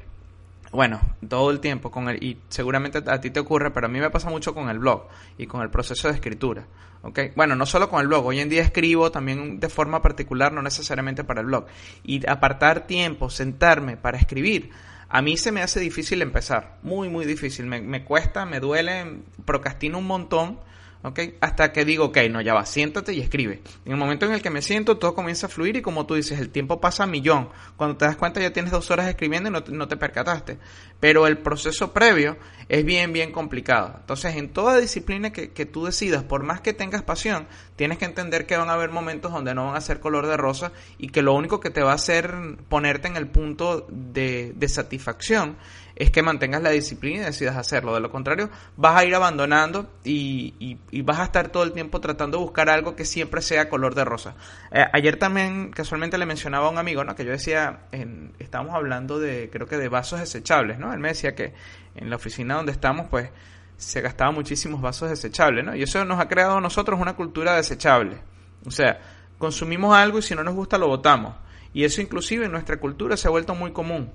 bueno, 0.72 1.00
todo 1.28 1.50
el 1.50 1.60
tiempo 1.60 1.90
con 1.90 2.08
el, 2.08 2.22
y 2.24 2.38
seguramente 2.48 3.02
a 3.06 3.20
ti 3.20 3.30
te 3.30 3.40
ocurre, 3.40 3.70
pero 3.70 3.86
a 3.86 3.90
mí 3.90 4.00
me 4.00 4.10
pasa 4.10 4.30
mucho 4.30 4.54
con 4.54 4.70
el 4.70 4.78
blog 4.78 5.06
y 5.36 5.46
con 5.46 5.60
el 5.60 5.68
proceso 5.68 6.08
de 6.08 6.14
escritura. 6.14 6.66
¿okay? 7.02 7.30
Bueno, 7.36 7.54
no 7.54 7.66
solo 7.66 7.90
con 7.90 8.00
el 8.00 8.08
blog, 8.08 8.24
hoy 8.24 8.40
en 8.40 8.48
día 8.48 8.62
escribo 8.62 9.12
también 9.12 9.60
de 9.60 9.68
forma 9.68 10.00
particular, 10.00 10.50
no 10.52 10.62
necesariamente 10.62 11.24
para 11.24 11.42
el 11.42 11.46
blog. 11.46 11.66
Y 12.02 12.26
apartar 12.26 12.86
tiempo, 12.86 13.28
sentarme 13.28 13.98
para 13.98 14.16
escribir, 14.16 14.70
a 15.10 15.20
mí 15.20 15.36
se 15.36 15.52
me 15.52 15.60
hace 15.60 15.78
difícil 15.78 16.22
empezar, 16.22 16.78
muy, 16.82 17.10
muy 17.10 17.26
difícil. 17.26 17.66
Me, 17.66 17.82
me 17.82 18.02
cuesta, 18.02 18.46
me 18.46 18.58
duele, 18.58 19.20
procrastino 19.44 19.98
un 19.98 20.06
montón 20.06 20.58
¿ok? 21.02 21.20
Hasta 21.40 21.72
que 21.72 21.84
digo, 21.84 22.06
ok, 22.06 22.18
no, 22.30 22.40
ya 22.40 22.54
va, 22.54 22.64
siéntate 22.64 23.12
y 23.12 23.20
escribe. 23.20 23.60
En 23.84 23.92
el 23.92 23.98
momento 23.98 24.26
en 24.26 24.32
el 24.32 24.42
que 24.42 24.50
me 24.50 24.62
siento, 24.62 24.98
todo 24.98 25.14
comienza 25.14 25.46
a 25.46 25.50
fluir 25.50 25.76
y 25.76 25.82
como 25.82 26.06
tú 26.06 26.14
dices, 26.14 26.38
el 26.38 26.50
tiempo 26.50 26.80
pasa 26.80 27.04
a 27.04 27.06
millón. 27.06 27.48
Cuando 27.76 27.96
te 27.96 28.04
das 28.04 28.16
cuenta 28.16 28.40
ya 28.40 28.52
tienes 28.52 28.72
dos 28.72 28.90
horas 28.90 29.08
escribiendo 29.08 29.48
y 29.48 29.52
no 29.52 29.62
te, 29.62 29.72
no 29.72 29.88
te 29.88 29.96
percataste. 29.96 30.58
Pero 31.00 31.26
el 31.26 31.38
proceso 31.38 31.92
previo 31.92 32.36
es 32.68 32.84
bien, 32.84 33.12
bien 33.12 33.32
complicado. 33.32 33.96
Entonces, 34.00 34.36
en 34.36 34.52
toda 34.52 34.78
disciplina 34.78 35.32
que, 35.32 35.50
que 35.50 35.66
tú 35.66 35.84
decidas, 35.84 36.22
por 36.22 36.44
más 36.44 36.60
que 36.60 36.72
tengas 36.72 37.02
pasión, 37.02 37.46
tienes 37.76 37.98
que 37.98 38.04
entender 38.04 38.46
que 38.46 38.56
van 38.56 38.70
a 38.70 38.74
haber 38.74 38.90
momentos 38.90 39.32
donde 39.32 39.54
no 39.54 39.66
van 39.66 39.76
a 39.76 39.80
ser 39.80 39.98
color 39.98 40.26
de 40.26 40.36
rosa 40.36 40.72
y 40.98 41.08
que 41.08 41.22
lo 41.22 41.34
único 41.34 41.60
que 41.60 41.70
te 41.70 41.82
va 41.82 41.92
a 41.92 41.96
hacer 41.96 42.32
ponerte 42.68 43.08
en 43.08 43.16
el 43.16 43.26
punto 43.26 43.86
de, 43.90 44.52
de 44.54 44.68
satisfacción 44.68 45.56
es 46.02 46.10
que 46.10 46.20
mantengas 46.20 46.60
la 46.62 46.70
disciplina 46.70 47.22
y 47.22 47.24
decidas 47.26 47.56
hacerlo. 47.56 47.94
De 47.94 48.00
lo 48.00 48.10
contrario, 48.10 48.50
vas 48.76 48.96
a 48.96 49.04
ir 49.04 49.14
abandonando 49.14 49.88
y, 50.02 50.76
y, 50.90 51.02
vas 51.02 51.20
a 51.20 51.24
estar 51.24 51.50
todo 51.50 51.62
el 51.62 51.72
tiempo 51.72 52.00
tratando 52.00 52.38
de 52.38 52.42
buscar 52.42 52.68
algo 52.70 52.96
que 52.96 53.04
siempre 53.04 53.40
sea 53.40 53.68
color 53.68 53.94
de 53.94 54.04
rosa. 54.04 54.34
Eh, 54.72 54.84
ayer 54.92 55.16
también 55.16 55.70
casualmente 55.70 56.18
le 56.18 56.26
mencionaba 56.26 56.66
a 56.66 56.70
un 56.70 56.78
amigo, 56.78 57.04
¿no? 57.04 57.14
Que 57.14 57.24
yo 57.24 57.30
decía, 57.30 57.82
en, 57.92 58.32
estábamos 58.40 58.74
hablando 58.74 59.20
de, 59.20 59.48
creo 59.52 59.68
que 59.68 59.76
de 59.76 59.88
vasos 59.88 60.18
desechables, 60.18 60.80
¿no? 60.80 60.92
Él 60.92 60.98
me 60.98 61.08
decía 61.08 61.36
que 61.36 61.54
en 61.94 62.10
la 62.10 62.16
oficina 62.16 62.56
donde 62.56 62.72
estamos, 62.72 63.06
pues, 63.08 63.30
se 63.76 64.00
gastaban 64.00 64.34
muchísimos 64.34 64.80
vasos 64.80 65.08
desechables, 65.08 65.64
¿no? 65.64 65.76
Y 65.76 65.84
eso 65.84 66.04
nos 66.04 66.18
ha 66.18 66.26
creado 66.26 66.56
a 66.56 66.60
nosotros 66.60 66.98
una 67.00 67.14
cultura 67.14 67.54
desechable. 67.54 68.18
O 68.66 68.72
sea, 68.72 68.98
consumimos 69.38 69.94
algo 69.94 70.18
y 70.18 70.22
si 70.22 70.34
no 70.34 70.42
nos 70.42 70.56
gusta 70.56 70.78
lo 70.78 70.88
botamos. 70.88 71.36
Y 71.72 71.84
eso 71.84 72.00
inclusive 72.00 72.46
en 72.46 72.52
nuestra 72.52 72.78
cultura 72.78 73.16
se 73.16 73.28
ha 73.28 73.30
vuelto 73.30 73.54
muy 73.54 73.70
común. 73.70 74.10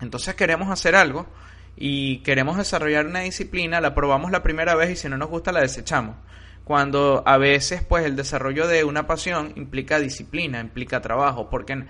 Entonces 0.00 0.34
queremos 0.34 0.70
hacer 0.70 0.94
algo 0.94 1.26
y 1.76 2.18
queremos 2.18 2.56
desarrollar 2.56 3.06
una 3.06 3.20
disciplina, 3.20 3.80
la 3.80 3.94
probamos 3.94 4.30
la 4.30 4.42
primera 4.42 4.74
vez 4.74 4.90
y 4.90 4.96
si 4.96 5.08
no 5.08 5.16
nos 5.16 5.28
gusta 5.28 5.52
la 5.52 5.60
desechamos. 5.60 6.16
Cuando 6.64 7.22
a 7.26 7.38
veces, 7.38 7.82
pues, 7.82 8.04
el 8.04 8.16
desarrollo 8.16 8.66
de 8.66 8.84
una 8.84 9.06
pasión 9.06 9.52
implica 9.56 10.00
disciplina, 10.00 10.60
implica 10.60 11.00
trabajo, 11.00 11.48
porque 11.48 11.84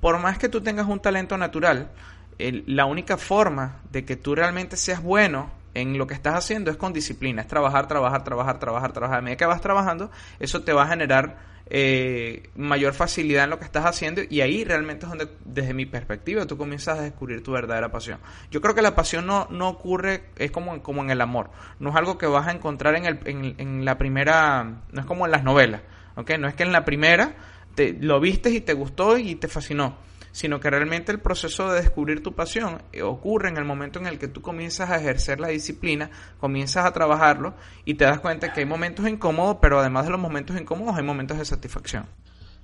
por 0.00 0.18
más 0.18 0.38
que 0.38 0.48
tú 0.48 0.60
tengas 0.60 0.86
un 0.86 1.00
talento 1.00 1.36
natural, 1.36 1.90
la 2.38 2.84
única 2.84 3.16
forma 3.16 3.80
de 3.90 4.04
que 4.04 4.16
tú 4.16 4.34
realmente 4.34 4.76
seas 4.76 5.02
bueno 5.02 5.50
en 5.74 5.98
lo 5.98 6.06
que 6.06 6.14
estás 6.14 6.34
haciendo 6.34 6.70
es 6.70 6.76
con 6.76 6.92
disciplina, 6.92 7.42
es 7.42 7.48
trabajar, 7.48 7.88
trabajar, 7.88 8.24
trabajar, 8.24 8.58
trabajar, 8.58 8.92
trabajar. 8.92 9.18
A 9.18 9.22
medida 9.22 9.36
que 9.36 9.46
vas 9.46 9.60
trabajando, 9.60 10.10
eso 10.38 10.62
te 10.62 10.72
va 10.72 10.84
a 10.84 10.88
generar 10.88 11.50
eh, 11.72 12.50
mayor 12.56 12.94
facilidad 12.94 13.44
en 13.44 13.50
lo 13.50 13.58
que 13.60 13.64
estás 13.64 13.84
haciendo 13.84 14.22
y 14.28 14.40
ahí 14.40 14.64
realmente 14.64 15.06
es 15.06 15.08
donde, 15.08 15.28
desde 15.44 15.72
mi 15.72 15.86
perspectiva, 15.86 16.44
tú 16.46 16.56
comienzas 16.56 16.98
a 16.98 17.02
descubrir 17.02 17.42
tu 17.42 17.52
verdadera 17.52 17.92
pasión. 17.92 18.18
Yo 18.50 18.60
creo 18.60 18.74
que 18.74 18.82
la 18.82 18.96
pasión 18.96 19.26
no, 19.26 19.46
no 19.50 19.68
ocurre, 19.68 20.24
es 20.36 20.50
como, 20.50 20.82
como 20.82 21.02
en 21.02 21.10
el 21.10 21.20
amor, 21.20 21.50
no 21.78 21.90
es 21.90 21.96
algo 21.96 22.18
que 22.18 22.26
vas 22.26 22.48
a 22.48 22.52
encontrar 22.52 22.96
en, 22.96 23.06
el, 23.06 23.20
en, 23.24 23.54
en 23.58 23.84
la 23.84 23.98
primera, 23.98 24.82
no 24.90 25.00
es 25.00 25.06
como 25.06 25.26
en 25.26 25.32
las 25.32 25.44
novelas, 25.44 25.82
¿ok? 26.16 26.32
No 26.38 26.48
es 26.48 26.54
que 26.54 26.64
en 26.64 26.72
la 26.72 26.84
primera 26.84 27.36
te, 27.76 27.92
lo 27.92 28.18
viste 28.18 28.50
y 28.50 28.60
te 28.60 28.72
gustó 28.72 29.16
y 29.16 29.36
te 29.36 29.46
fascinó 29.46 29.96
sino 30.32 30.60
que 30.60 30.70
realmente 30.70 31.12
el 31.12 31.20
proceso 31.20 31.70
de 31.70 31.80
descubrir 31.80 32.22
tu 32.22 32.34
pasión 32.34 32.82
eh, 32.92 33.02
ocurre 33.02 33.48
en 33.48 33.56
el 33.56 33.64
momento 33.64 33.98
en 33.98 34.06
el 34.06 34.18
que 34.18 34.28
tú 34.28 34.42
comienzas 34.42 34.90
a 34.90 34.96
ejercer 34.96 35.40
la 35.40 35.48
disciplina, 35.48 36.10
comienzas 36.38 36.86
a 36.86 36.92
trabajarlo 36.92 37.54
y 37.84 37.94
te 37.94 38.04
das 38.04 38.20
cuenta 38.20 38.52
que 38.52 38.60
hay 38.60 38.66
momentos 38.66 39.08
incómodos, 39.08 39.58
pero 39.60 39.80
además 39.80 40.04
de 40.04 40.12
los 40.12 40.20
momentos 40.20 40.60
incómodos 40.60 40.96
hay 40.96 41.04
momentos 41.04 41.38
de 41.38 41.44
satisfacción. 41.44 42.06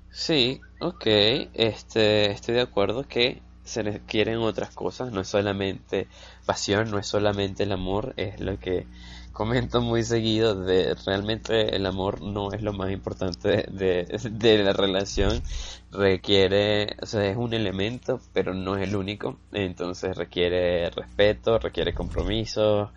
Sí, 0.09 0.61
ok, 0.79 1.05
este, 1.53 2.31
estoy 2.31 2.55
de 2.55 2.61
acuerdo 2.61 3.07
que 3.07 3.41
se 3.63 3.83
requieren 3.83 4.37
otras 4.37 4.73
cosas, 4.73 5.11
no 5.11 5.21
es 5.21 5.27
solamente 5.27 6.07
pasión, 6.45 6.89
no 6.89 6.99
es 6.99 7.07
solamente 7.07 7.63
el 7.63 7.73
amor, 7.73 8.13
es 8.15 8.39
lo 8.39 8.57
que 8.57 8.87
comento 9.37 9.81
muy 9.81 10.03
seguido 10.03 10.55
de 10.55 10.95
realmente 11.05 11.75
el 11.75 11.85
amor 11.85 12.23
no 12.23 12.51
es 12.53 12.63
lo 12.63 12.73
más 12.73 12.91
importante 12.91 13.67
de, 13.69 14.63
la 14.63 14.73
relación. 14.73 15.43
Requiere 15.91 16.95
o 16.99 17.05
sea 17.05 17.23
es 17.29 17.37
un 17.37 17.53
elemento 17.53 18.19
pero 18.33 18.55
no 18.55 18.77
es 18.77 18.87
el 18.87 18.95
único. 18.95 19.37
Entonces 19.51 20.17
requiere 20.17 20.89
respeto 20.89 21.59
requiere 21.59 21.93
compromiso 21.93 22.91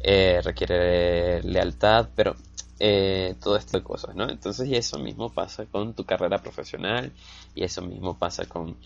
eh, 0.00 0.40
requiere 0.44 1.42
lealtad 1.42 2.08
pero 2.14 2.36
eh, 2.78 3.34
todo 3.40 3.56
esto 3.56 3.78
de 3.78 3.82
cosas 3.82 4.14
no 4.14 4.30
entonces 4.30 4.68
y 4.68 4.76
eso 4.76 4.98
mismo 5.00 5.32
pasa 5.34 5.66
con 5.66 5.94
tu 5.94 6.04
carrera 6.04 6.38
profesional 6.38 7.12
y 7.56 7.64
eso 7.64 7.82
mismo 7.82 8.16
pasa 8.16 8.44
con 8.46 8.76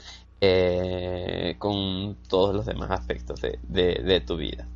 eh, 0.40 1.56
con 1.58 2.16
todos 2.28 2.54
los 2.54 2.64
demás 2.66 2.90
aspectos 2.92 3.42
de, 3.42 3.58
de 3.68 4.20
tu 4.22 4.36
vida 4.38 4.66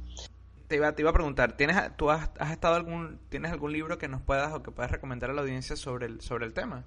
te 0.69 0.77
iba, 0.77 0.93
te 0.95 1.03
iba 1.03 1.11
a 1.11 1.15
preguntar, 1.15 1.57
¿tienes, 1.57 1.77
¿tú 1.97 2.11
has, 2.11 2.31
estado 2.51 2.75
algún, 2.75 3.19
tienes 3.31 3.51
algún 3.51 3.73
libro 3.73 3.99
que 3.99 4.07
nos 4.07 4.21
puedas 4.21 4.53
o 4.53 4.63
que 4.63 4.71
puedas 4.71 4.91
recomendar 4.91 5.31
a 5.31 5.33
la 5.33 5.41
audiencia 5.41 5.77
sobre 5.77 6.07
el, 6.07 6.21
sobre 6.21 6.47
el 6.47 6.53
tema? 6.53 6.85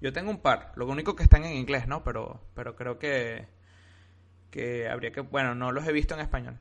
Yo 0.00 0.12
tengo 0.12 0.30
un 0.30 0.38
par, 0.38 0.72
lo 0.76 0.86
único 0.86 1.16
que 1.16 1.22
están 1.22 1.44
en 1.44 1.56
inglés, 1.56 1.88
¿no? 1.88 2.04
Pero, 2.04 2.40
pero 2.54 2.76
creo 2.76 2.98
que, 2.98 3.46
que 4.50 4.88
habría 4.88 5.12
que, 5.12 5.22
bueno, 5.22 5.54
no 5.54 5.72
los 5.72 5.86
he 5.86 5.92
visto 5.92 6.14
en 6.14 6.20
español. 6.20 6.58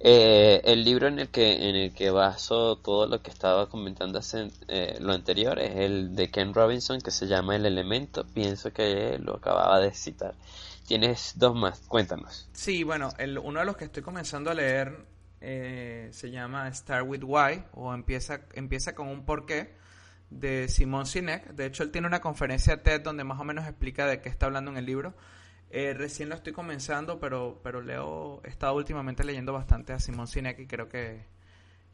Eh, 0.00 0.62
el 0.64 0.82
libro 0.84 1.06
en 1.06 1.20
el 1.20 1.28
que 1.28 1.68
en 1.68 1.76
el 1.76 1.94
que 1.94 2.10
baso 2.10 2.76
todo 2.76 3.06
lo 3.06 3.22
que 3.22 3.30
estaba 3.30 3.68
comentando 3.68 4.18
hace 4.18 4.50
eh, 4.66 4.96
lo 5.00 5.12
anterior 5.12 5.60
es 5.60 5.76
el 5.76 6.16
de 6.16 6.28
Ken 6.28 6.52
Robinson 6.54 7.00
que 7.00 7.12
se 7.12 7.26
llama 7.26 7.54
El 7.54 7.66
Elemento. 7.66 8.24
Pienso 8.24 8.72
que 8.72 9.18
lo 9.18 9.36
acababa 9.36 9.78
de 9.78 9.92
citar. 9.92 10.34
Tienes 10.88 11.34
dos 11.36 11.54
más, 11.54 11.80
cuéntanos. 11.86 12.48
Sí, 12.52 12.82
bueno, 12.82 13.10
el, 13.18 13.38
uno 13.38 13.60
de 13.60 13.66
los 13.66 13.76
que 13.76 13.84
estoy 13.84 14.02
comenzando 14.02 14.50
a 14.50 14.54
leer 14.54 15.06
eh, 15.40 16.08
se 16.12 16.30
llama 16.30 16.72
Start 16.72 17.06
with 17.06 17.22
Why 17.24 17.64
o 17.72 17.94
empieza, 17.94 18.42
empieza 18.54 18.94
con 18.94 19.08
un 19.08 19.24
porqué 19.24 19.74
de 20.30 20.68
Simon 20.68 21.06
Sinek. 21.06 21.52
De 21.52 21.66
hecho, 21.66 21.82
él 21.82 21.90
tiene 21.90 22.06
una 22.06 22.20
conferencia 22.20 22.82
TED 22.82 23.00
donde 23.00 23.24
más 23.24 23.40
o 23.40 23.44
menos 23.44 23.66
explica 23.66 24.06
de 24.06 24.20
qué 24.20 24.28
está 24.28 24.46
hablando 24.46 24.70
en 24.70 24.76
el 24.76 24.86
libro. 24.86 25.14
Eh, 25.70 25.94
recién 25.94 26.28
lo 26.28 26.34
estoy 26.34 26.52
comenzando, 26.52 27.20
pero, 27.20 27.60
pero 27.62 27.80
leo, 27.80 28.42
he 28.44 28.48
estado 28.48 28.74
últimamente 28.74 29.24
leyendo 29.24 29.52
bastante 29.52 29.92
a 29.92 30.00
Simon 30.00 30.26
Sinek 30.26 30.58
y 30.58 30.66
creo 30.66 30.88
que, 30.88 31.24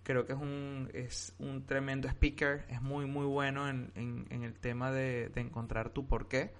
creo 0.02 0.24
que 0.24 0.32
es 0.32 0.38
un, 0.38 0.90
es 0.94 1.34
un 1.38 1.66
tremendo 1.66 2.08
speaker, 2.08 2.64
es 2.68 2.80
muy, 2.80 3.06
muy 3.06 3.26
bueno 3.26 3.68
en, 3.68 3.92
en, 3.94 4.42
el 4.42 4.54
tema 4.54 4.90
de, 4.92 5.28
de 5.28 5.40
encontrar 5.40 5.90
tu 5.90 6.06
porqué. 6.06 6.52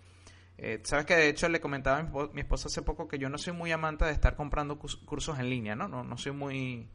Eh, 0.59 0.81
Sabes 0.85 1.05
que 1.07 1.15
de 1.15 1.29
hecho 1.29 1.49
le 1.49 1.61
comentaba 1.61 1.99
a 1.99 2.29
mi, 2.33 2.41
esposa 2.41 2.69
hace 2.69 2.83
poco 2.83 3.09
que 3.09 3.19
yo 3.19 3.29
no 3.29 3.39
soy 3.39 3.53
muy 3.53 3.73
amante 3.73 4.05
de 4.05 4.13
estar 4.13 4.37
comprando 4.37 4.79
cursos 4.79 5.39
en 5.39 5.51
línea, 5.51 5.77
¿no? 5.77 5.89
No, 5.89 6.05
no 6.05 6.17
soy 6.17 6.33
muy... 6.33 6.89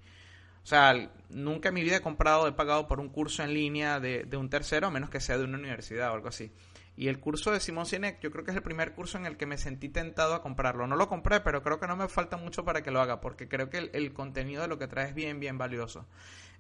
O 0.64 0.66
sea, 0.66 0.94
nunca 1.30 1.70
en 1.70 1.76
mi 1.76 1.82
vida 1.82 1.98
he 1.98 2.02
comprado, 2.02 2.48
he 2.48 2.52
pagado 2.52 2.88
por 2.88 3.00
un 3.00 3.10
curso 3.10 3.44
en 3.44 3.54
línea 3.54 4.00
de, 4.00 4.26
de 4.26 4.38
un 4.38 4.50
tercero, 4.50 4.88
a 4.88 4.92
menos 4.92 5.10
que 5.10 5.20
sea 5.20 5.38
de 5.38 5.44
una 5.44 5.58
universidad 5.58 6.12
o 6.12 6.14
algo 6.14 6.28
así. 6.28 6.52
Y 6.96 7.08
el 7.08 7.20
curso 7.20 7.52
de 7.52 7.60
Simón 7.60 7.86
Sinek, 7.86 8.20
yo 8.20 8.32
creo 8.32 8.44
que 8.44 8.52
es 8.52 8.58
el 8.58 8.64
primer 8.64 8.94
curso 8.94 9.18
en 9.18 9.26
el 9.26 9.38
que 9.38 9.46
me 9.46 9.58
sentí 9.58 9.90
tentado 9.90 10.36
a 10.36 10.42
comprarlo. 10.42 10.88
No 10.88 10.96
lo 10.96 11.08
compré, 11.08 11.40
pero 11.40 11.64
creo 11.64 11.80
que 11.80 11.88
no 11.88 11.96
me 11.96 12.08
falta 12.10 12.38
mucho 12.38 12.66
para 12.66 12.84
que 12.84 12.92
lo 12.92 13.02
haga, 13.02 13.22
porque 13.22 13.48
creo 13.48 13.70
que 13.70 13.90
el, 13.94 14.14
contenido 14.14 14.62
de 14.62 14.68
lo 14.68 14.78
que 14.78 14.88
trae 14.88 15.08
es 15.08 15.16
bien, 15.16 15.40
bien 15.40 15.58
valioso. 15.58 16.06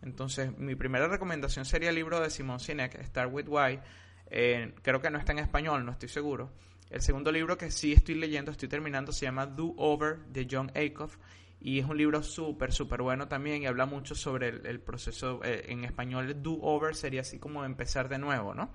Entonces, 0.01 0.57
mi 0.57 0.75
primera 0.75 1.07
recomendación 1.07 1.65
sería 1.65 1.89
el 1.89 1.95
libro 1.95 2.19
de 2.19 2.29
Simón 2.29 2.59
Sinek, 2.59 3.03
Start 3.03 3.31
with 3.31 3.47
Why. 3.47 3.79
Eh, 4.27 4.73
creo 4.81 5.01
que 5.01 5.11
no 5.11 5.19
está 5.19 5.33
en 5.33 5.39
español, 5.39 5.85
no 5.85 5.91
estoy 5.91 6.09
seguro. 6.09 6.51
El 6.91 7.01
segundo 7.01 7.31
libro 7.31 7.57
que 7.57 7.71
sí 7.71 7.93
estoy 7.93 8.15
leyendo, 8.15 8.51
estoy 8.51 8.67
terminando, 8.67 9.13
se 9.13 9.25
llama 9.25 9.45
Do 9.45 9.73
Over 9.77 10.19
de 10.25 10.45
John 10.51 10.71
Acuff 10.75 11.15
y 11.61 11.79
es 11.79 11.85
un 11.85 11.95
libro 11.95 12.21
súper, 12.21 12.73
súper 12.73 13.01
bueno 13.01 13.29
también 13.29 13.63
y 13.63 13.65
habla 13.65 13.85
mucho 13.85 14.13
sobre 14.13 14.49
el, 14.49 14.81
proceso, 14.81 15.39
eh, 15.43 15.67
en 15.69 15.85
español 15.85 16.41
do 16.41 16.59
over 16.61 16.93
sería 16.95 17.21
así 17.21 17.39
como 17.39 17.63
empezar 17.63 18.09
de 18.09 18.17
nuevo, 18.17 18.53
¿no? 18.53 18.73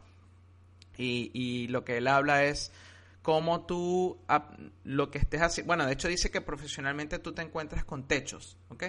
Y, 0.97 1.31
y 1.35 1.69
lo 1.69 1.85
que 1.85 1.99
él 1.99 2.09
habla 2.09 2.45
es 2.45 2.73
cómo 3.21 3.67
tú, 3.67 4.19
lo 4.85 5.11
que 5.11 5.19
estés 5.19 5.43
haciendo, 5.43 5.67
bueno, 5.67 5.85
de 5.85 5.93
hecho 5.93 6.09
dice 6.09 6.31
que 6.31 6.41
profesionalmente 6.41 7.19
tú 7.19 7.35
te 7.35 7.43
encuentras 7.43 7.85
con 7.85 8.09
techos, 8.09 8.57
¿ok? 8.71 8.85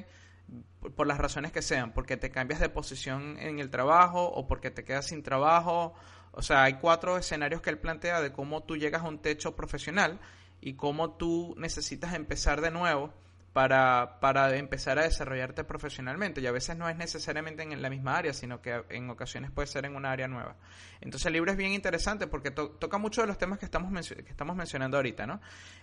Por, 0.79 0.93
por, 0.93 1.05
las 1.05 1.17
razones 1.17 1.51
que 1.51 1.61
sean, 1.61 1.91
porque 1.91 2.15
te 2.15 2.29
cambias 2.29 2.61
de 2.61 2.69
posición 2.69 3.37
en 3.39 3.59
el 3.59 3.69
trabajo 3.69 4.23
o 4.23 4.47
porque 4.47 4.71
te 4.71 4.85
quedas 4.85 5.07
sin 5.07 5.21
trabajo 5.21 5.95
o 6.37 6.43
sea, 6.43 6.63
hay 6.63 6.75
cuatro 6.75 7.17
escenarios 7.17 7.61
que 7.63 7.71
él 7.71 7.79
plantea 7.79 8.21
de 8.21 8.31
cómo 8.31 8.61
tú 8.61 8.77
llegas 8.77 9.01
a 9.01 9.07
un 9.07 9.19
techo 9.19 9.55
profesional 9.55 10.19
y 10.61 10.73
cómo 10.73 11.13
tú 11.17 11.55
necesitas 11.57 12.13
empezar 12.13 12.61
de 12.61 12.69
nuevo 12.69 13.11
para, 13.53 14.19
para 14.19 14.55
empezar 14.55 14.99
a 14.99 15.01
desarrollarte 15.01 15.63
profesionalmente. 15.63 16.39
Y 16.39 16.45
a 16.45 16.51
veces 16.51 16.77
no 16.77 16.87
es 16.89 16.95
necesariamente 16.95 17.63
en 17.63 17.81
la 17.81 17.89
misma 17.89 18.15
área, 18.15 18.33
sino 18.33 18.61
que 18.61 18.83
en 18.89 19.09
ocasiones 19.09 19.49
puede 19.49 19.67
ser 19.67 19.85
en 19.85 19.95
una 19.95 20.11
área 20.11 20.27
nueva. 20.27 20.57
Entonces 21.01 21.25
el 21.25 21.33
libro 21.33 21.49
es 21.49 21.57
bien 21.57 21.71
interesante 21.71 22.27
porque 22.27 22.51
toca 22.51 22.99
muchos 22.99 23.23
de 23.23 23.27
los 23.29 23.39
temas 23.39 23.57
que 23.57 23.65
estamos, 23.65 24.07
que 24.07 24.29
estamos 24.29 24.55
mencionando 24.55 24.97
ahorita, 24.97 25.25
¿no? 25.25 25.41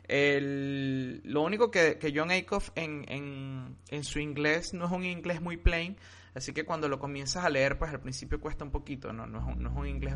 lo 0.09 1.43
único 1.43 1.73
que, 1.73 1.99
que 1.99 2.13
John 2.15 2.31
Acuff 2.31 2.71
en, 2.77 3.05
en, 3.09 3.77
en 3.89 4.05
su 4.05 4.21
inglés 4.21 4.73
no 4.73 4.87
es 4.87 4.93
un 4.93 5.05
inglés 5.05 5.41
muy 5.41 5.57
plain, 5.57 5.97
así 6.33 6.53
que 6.53 6.65
cuando 6.65 6.89
lo 6.89 7.01
comienzas 7.01 7.45
a 7.45 7.51
leer, 7.51 7.77
pues 7.77 7.91
al 7.91 8.01
principio 8.01 8.41
cuesta 8.41 8.65
un 8.65 8.71
poquito, 8.71 9.13
¿no? 9.13 9.27
No 9.27 9.51
es 9.51 9.57
no 9.57 9.71
es 9.71 9.77
un 9.77 9.89
inglés 9.89 10.15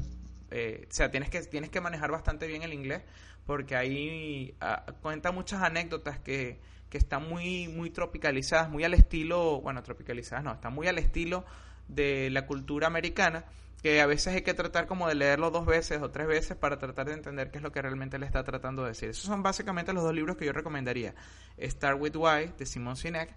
eh, 0.50 0.87
o 0.88 0.92
sea, 0.92 1.11
tienes 1.11 1.30
que, 1.30 1.40
tienes 1.42 1.70
que 1.70 1.80
manejar 1.80 2.11
bastante 2.11 2.46
bien 2.46 2.62
el 2.62 2.72
inglés 2.72 3.02
porque 3.46 3.76
ahí 3.76 4.54
ah, 4.61 4.84
cuenta 5.00 5.32
muchas 5.32 5.62
anécdotas 5.62 6.18
que, 6.18 6.58
que 6.90 6.98
están 6.98 7.28
muy, 7.28 7.68
muy 7.68 7.90
tropicalizadas, 7.90 8.68
muy 8.68 8.84
al 8.84 8.94
estilo, 8.94 9.61
bueno, 9.61 9.82
tropicalizadas 9.82 10.44
no, 10.44 10.52
están 10.52 10.74
muy 10.74 10.87
al 10.87 10.98
estilo 10.98 11.44
de 11.88 12.28
la 12.30 12.46
cultura 12.46 12.87
americana, 12.87 13.44
que 13.82 14.00
a 14.00 14.06
veces 14.06 14.34
hay 14.34 14.42
que 14.42 14.54
tratar 14.54 14.87
como 14.87 15.08
de 15.08 15.14
leerlo 15.14 15.50
dos 15.50 15.64
veces 15.64 16.02
o 16.02 16.11
tres 16.11 16.26
veces 16.26 16.56
para 16.56 16.78
tratar 16.78 17.06
de 17.06 17.14
entender 17.14 17.50
qué 17.50 17.58
es 17.58 17.62
lo 17.62 17.72
que 17.72 17.80
realmente 17.80 18.18
le 18.18 18.26
está 18.26 18.44
tratando 18.44 18.82
de 18.82 18.88
decir. 18.88 19.11
Esos 19.11 19.24
son 19.24 19.42
básicamente 19.42 19.92
los 19.92 20.02
dos 20.02 20.14
libros 20.14 20.37
que 20.37 20.44
yo 20.44 20.52
recomendaría. 20.52 21.14
Start 21.58 22.00
with 22.00 22.16
Why 22.16 22.52
de 22.58 22.66
Simon 22.66 22.96
Sinek 22.96 23.34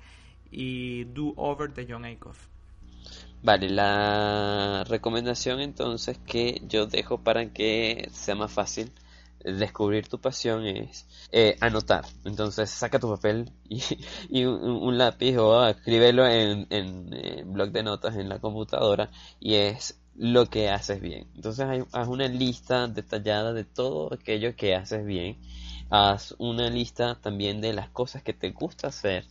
y 0.49 1.05
Do 1.05 1.33
Over 1.37 1.71
de 1.73 1.85
John 1.87 2.05
Acuff. 2.05 2.50
Vale, 3.43 3.69
la 3.69 4.83
recomendación 4.87 5.61
entonces 5.61 6.19
que 6.19 6.61
yo 6.67 6.85
dejo 6.85 7.23
para 7.23 7.51
que 7.51 8.07
sea 8.13 8.35
más 8.35 8.51
fácil 8.51 8.91
descubrir 9.43 10.07
tu 10.07 10.19
pasión 10.19 10.65
es 10.67 11.07
eh, 11.31 11.57
anotar. 11.59 12.05
Entonces 12.23 12.69
saca 12.69 12.99
tu 12.99 13.09
papel 13.09 13.51
y, 14.29 14.45
un, 14.45 14.97
lápiz 14.97 15.37
o 15.37 15.67
escríbelo 15.67 16.27
en, 16.27 16.67
en, 16.69 17.51
blog 17.51 17.71
de 17.71 17.81
notas 17.81 18.15
en 18.15 18.29
la 18.29 18.39
computadora 18.39 19.09
y 19.39 19.55
es 19.55 19.99
lo 20.15 20.45
que 20.45 20.69
haces 20.69 21.01
bien. 21.01 21.27
Entonces 21.35 21.65
haz 21.91 22.07
una 22.07 22.27
lista 22.27 22.87
detallada 22.87 23.53
de 23.53 23.63
todo 23.63 24.13
aquello 24.13 24.55
que 24.55 24.75
haces 24.75 25.03
bien. 25.03 25.37
Haz 25.89 26.35
una 26.37 26.69
lista 26.69 27.15
también 27.19 27.59
de 27.59 27.73
las 27.73 27.89
cosas 27.89 28.21
que 28.21 28.33
te 28.33 28.51
gusta 28.51 28.89
hacer 28.89 29.25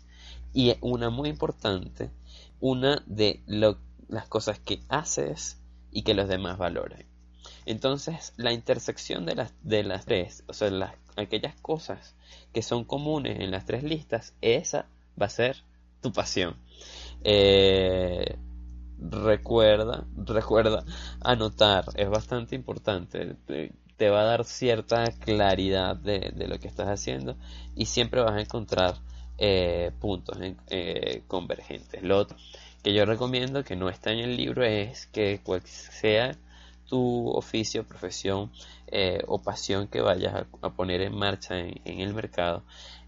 y 0.53 0.75
una 0.81 1.11
muy 1.11 1.29
importante, 1.29 2.11
una 2.61 3.03
de 3.07 3.43
lo 3.47 3.79
las 4.11 4.27
cosas 4.29 4.59
que 4.59 4.81
haces 4.89 5.59
y 5.91 6.03
que 6.03 6.15
los 6.15 6.29
demás 6.29 6.59
valoren. 6.59 7.07
Entonces, 7.67 8.33
la 8.37 8.53
intersección 8.53 9.27
de 9.27 9.35
las, 9.35 9.53
de 9.63 9.85
las 9.85 10.05
tres, 10.05 10.45
o 10.49 10.53
sea, 10.53 10.71
las, 10.71 10.95
aquellas 11.17 11.55
cosas 11.61 12.15
que 12.53 12.63
son 12.63 12.85
comunes 12.85 13.41
en 13.41 13.51
las 13.51 13.65
tres 13.65 13.83
listas, 13.83 14.35
esa 14.41 14.87
va 15.21 15.27
a 15.27 15.31
ser 15.31 15.57
tu 16.01 16.13
pasión. 16.13 16.57
Eh, 17.23 18.37
recuerda, 18.99 20.05
recuerda 20.17 20.85
anotar, 21.21 21.85
es 21.95 22.09
bastante 22.09 22.55
importante. 22.55 23.37
Te, 23.97 24.09
va 24.09 24.23
a 24.23 24.25
dar 24.25 24.45
cierta 24.45 25.05
claridad 25.21 25.95
de, 25.95 26.33
lo 26.49 26.59
que 26.59 26.69
estás 26.69 26.89
haciendo 26.89 27.37
y 27.77 27.85
siempre 27.85 28.23
vas 28.23 28.33
a 28.33 28.41
encontrar 28.41 28.95
eh, 29.37 29.93
puntos 30.01 30.39
eh, 30.69 31.23
convergentes. 31.29 32.03
Lo 32.03 32.17
otro 32.17 32.39
que 32.83 32.95
yo 32.95 33.05
recomiendo 33.05 33.65
que 33.65 33.77
no 33.77 33.89
está 33.89 34.13
en 34.13 34.21
el 34.21 34.37
libro 34.37 34.65
es 34.65 35.07
que 35.07 35.41
cual 35.43 35.63
sea 35.63 36.37
tu 36.91 37.29
oficio, 37.31 37.85
profesión 37.85 38.51
eh, 38.89 39.23
o 39.29 39.41
pasión 39.41 39.87
que 39.87 40.01
vayas 40.01 40.47
a, 40.63 40.71
poner 40.71 41.03
en 41.03 41.15
marcha 41.17 41.59
en, 41.59 42.01
el 42.01 42.13
mercado, 42.15 42.65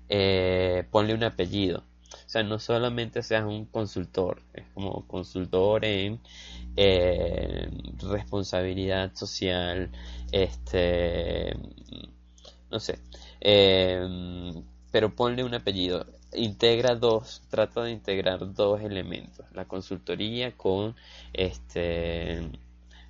eh, 0.09 0.85
ponle 0.91 1.15
un 1.15 1.25
apellido. 1.25 1.83
O 2.13 2.29
sea, 2.29 2.43
no 2.45 2.59
solamente 2.59 3.23
seas 3.23 3.45
un 3.45 3.67
consultor, 3.67 4.43
es 4.55 4.65
como 4.75 5.07
consultor 5.09 5.85
en 5.85 6.21
eh, 6.77 7.69
responsabilidad 7.99 9.15
social, 9.15 9.91
este, 10.31 11.57
no 12.71 12.79
sé, 12.79 12.99
pero 14.93 15.15
ponle 15.15 15.43
un 15.45 15.55
apellido. 15.55 16.07
Integra 16.35 16.95
dos, 16.95 17.43
trata 17.51 17.83
de 17.83 17.93
integrar 17.93 18.55
dos 18.55 18.81
elementos, 18.81 19.47
la 19.53 19.65
consultoría 19.67 20.53
con 20.53 20.95
este 21.33 22.51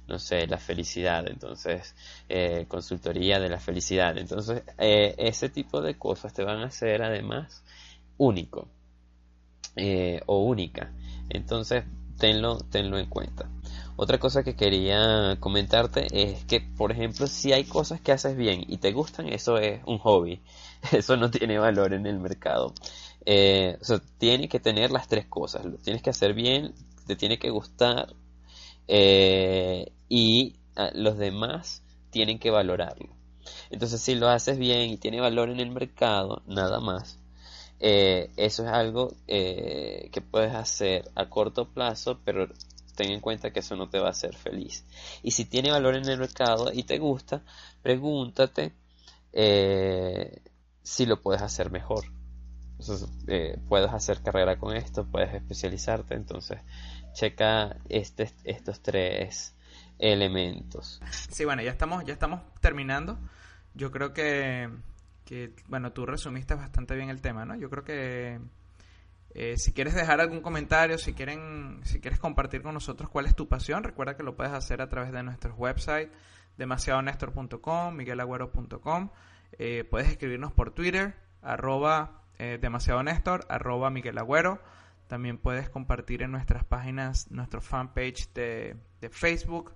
no 0.08 0.18
sé, 0.18 0.46
la 0.46 0.58
felicidad, 0.58 1.26
entonces, 1.28 1.94
eh, 2.28 2.66
consultoría 2.68 3.40
de 3.40 3.48
la 3.48 3.60
felicidad. 3.60 4.18
Entonces, 4.18 4.62
eh, 4.78 5.14
ese 5.16 5.48
tipo 5.48 5.80
de 5.80 5.96
cosas 5.96 6.34
te 6.34 6.44
van 6.44 6.60
a 6.60 6.66
hacer 6.66 7.02
además 7.02 7.62
único 8.18 8.68
eh, 9.76 10.20
o 10.26 10.44
única. 10.44 10.92
Entonces, 11.30 11.84
tenlo, 12.18 12.58
tenlo 12.58 12.98
en 12.98 13.06
cuenta. 13.06 13.48
Otra 13.96 14.18
cosa 14.18 14.42
que 14.42 14.56
quería 14.56 15.36
comentarte 15.40 16.06
es 16.12 16.44
que, 16.44 16.60
por 16.60 16.92
ejemplo, 16.92 17.26
si 17.26 17.52
hay 17.52 17.64
cosas 17.64 18.00
que 18.00 18.12
haces 18.12 18.36
bien 18.36 18.64
y 18.66 18.78
te 18.78 18.92
gustan, 18.92 19.28
eso 19.28 19.58
es 19.58 19.80
un 19.86 19.98
hobby. 19.98 20.40
Eso 20.92 21.16
no 21.16 21.30
tiene 21.30 21.58
valor 21.58 21.92
en 21.94 22.06
el 22.06 22.18
mercado. 22.18 22.74
Sea, 23.26 24.02
tiene 24.18 24.48
que 24.48 24.60
tener 24.60 24.90
las 24.90 25.08
tres 25.08 25.26
cosas. 25.26 25.64
Lo 25.64 25.78
tienes 25.78 26.02
que 26.02 26.10
hacer 26.10 26.34
bien, 26.34 26.74
te 27.06 27.16
tiene 27.16 27.38
que 27.38 27.50
gustar 27.50 28.14
eh, 28.88 29.92
y 30.08 30.56
ah, 30.76 30.90
los 30.94 31.18
demás 31.18 31.82
tienen 32.10 32.38
que 32.38 32.50
valorarlo. 32.50 33.08
Entonces, 33.70 34.00
si 34.00 34.14
lo 34.14 34.28
haces 34.28 34.58
bien 34.58 34.90
y 34.90 34.96
tiene 34.98 35.20
valor 35.20 35.50
en 35.50 35.60
el 35.60 35.70
mercado, 35.70 36.42
nada 36.46 36.80
más, 36.80 37.18
eh, 37.80 38.30
eso 38.36 38.64
es 38.64 38.68
algo 38.68 39.14
eh, 39.26 40.08
que 40.12 40.20
puedes 40.20 40.54
hacer 40.54 41.10
a 41.14 41.28
corto 41.28 41.68
plazo, 41.68 42.20
pero 42.24 42.48
ten 42.96 43.10
en 43.10 43.20
cuenta 43.20 43.50
que 43.50 43.60
eso 43.60 43.76
no 43.76 43.88
te 43.88 43.98
va 43.98 44.08
a 44.08 44.10
hacer 44.10 44.36
feliz. 44.36 44.84
Y 45.22 45.32
si 45.32 45.44
tiene 45.46 45.70
valor 45.70 45.96
en 45.96 46.08
el 46.08 46.18
mercado 46.18 46.70
y 46.72 46.84
te 46.84 46.98
gusta, 46.98 47.42
pregúntate 47.82 48.72
si 50.82 51.06
lo 51.06 51.20
puedes 51.22 51.42
hacer 51.42 51.70
mejor. 51.70 52.04
Puedes 53.68 53.92
hacer 53.92 54.22
carrera 54.22 54.58
con 54.58 54.76
esto, 54.76 55.06
puedes 55.06 55.34
especializarte, 55.34 56.14
entonces 56.14 56.60
checa 57.12 57.76
este, 57.88 58.30
estos 58.44 58.80
tres 58.82 59.54
elementos. 59.98 61.00
Sí, 61.30 61.44
bueno, 61.44 61.62
ya 61.62 61.70
estamos, 61.70 62.04
ya 62.04 62.12
estamos 62.12 62.40
terminando. 62.60 63.18
Yo 63.74 63.90
creo 63.90 64.12
que, 64.12 64.68
bueno, 65.68 65.92
tú 65.92 66.04
resumiste 66.06 66.54
bastante 66.54 66.94
bien 66.94 67.08
el 67.08 67.20
tema, 67.20 67.44
¿no? 67.44 67.56
Yo 67.56 67.70
creo 67.70 67.84
que 67.84 68.40
eh, 69.34 69.56
si 69.56 69.72
quieres 69.72 69.94
dejar 69.94 70.20
algún 70.20 70.40
comentario, 70.40 70.98
si 70.98 71.14
quieren, 71.14 71.80
si 71.84 72.00
quieres 72.00 72.18
compartir 72.18 72.62
con 72.62 72.74
nosotros 72.74 73.08
cuál 73.08 73.26
es 73.26 73.34
tu 73.34 73.48
pasión, 73.48 73.82
recuerda 73.82 74.16
que 74.16 74.22
lo 74.22 74.36
puedes 74.36 74.52
hacer 74.52 74.82
a 74.82 74.88
través 74.88 75.12
de 75.12 75.22
nuestros 75.22 75.56
websites 75.56 76.10
demasiadonestor.com, 76.58 77.94
miguelagüero.com. 77.94 79.10
Eh, 79.58 79.84
puedes 79.90 80.08
escribirnos 80.08 80.52
por 80.52 80.72
Twitter, 80.72 81.14
arroba 81.40 82.21
eh, 82.38 82.58
demasiado 82.60 83.02
arroba 83.48 83.90
Miguel 83.90 84.18
también 85.12 85.36
puedes 85.36 85.68
compartir 85.68 86.22
en 86.22 86.30
nuestras 86.30 86.64
páginas, 86.64 87.30
nuestro 87.30 87.60
fanpage 87.60 88.32
de, 88.32 88.76
de 88.98 89.10
Facebook. 89.10 89.74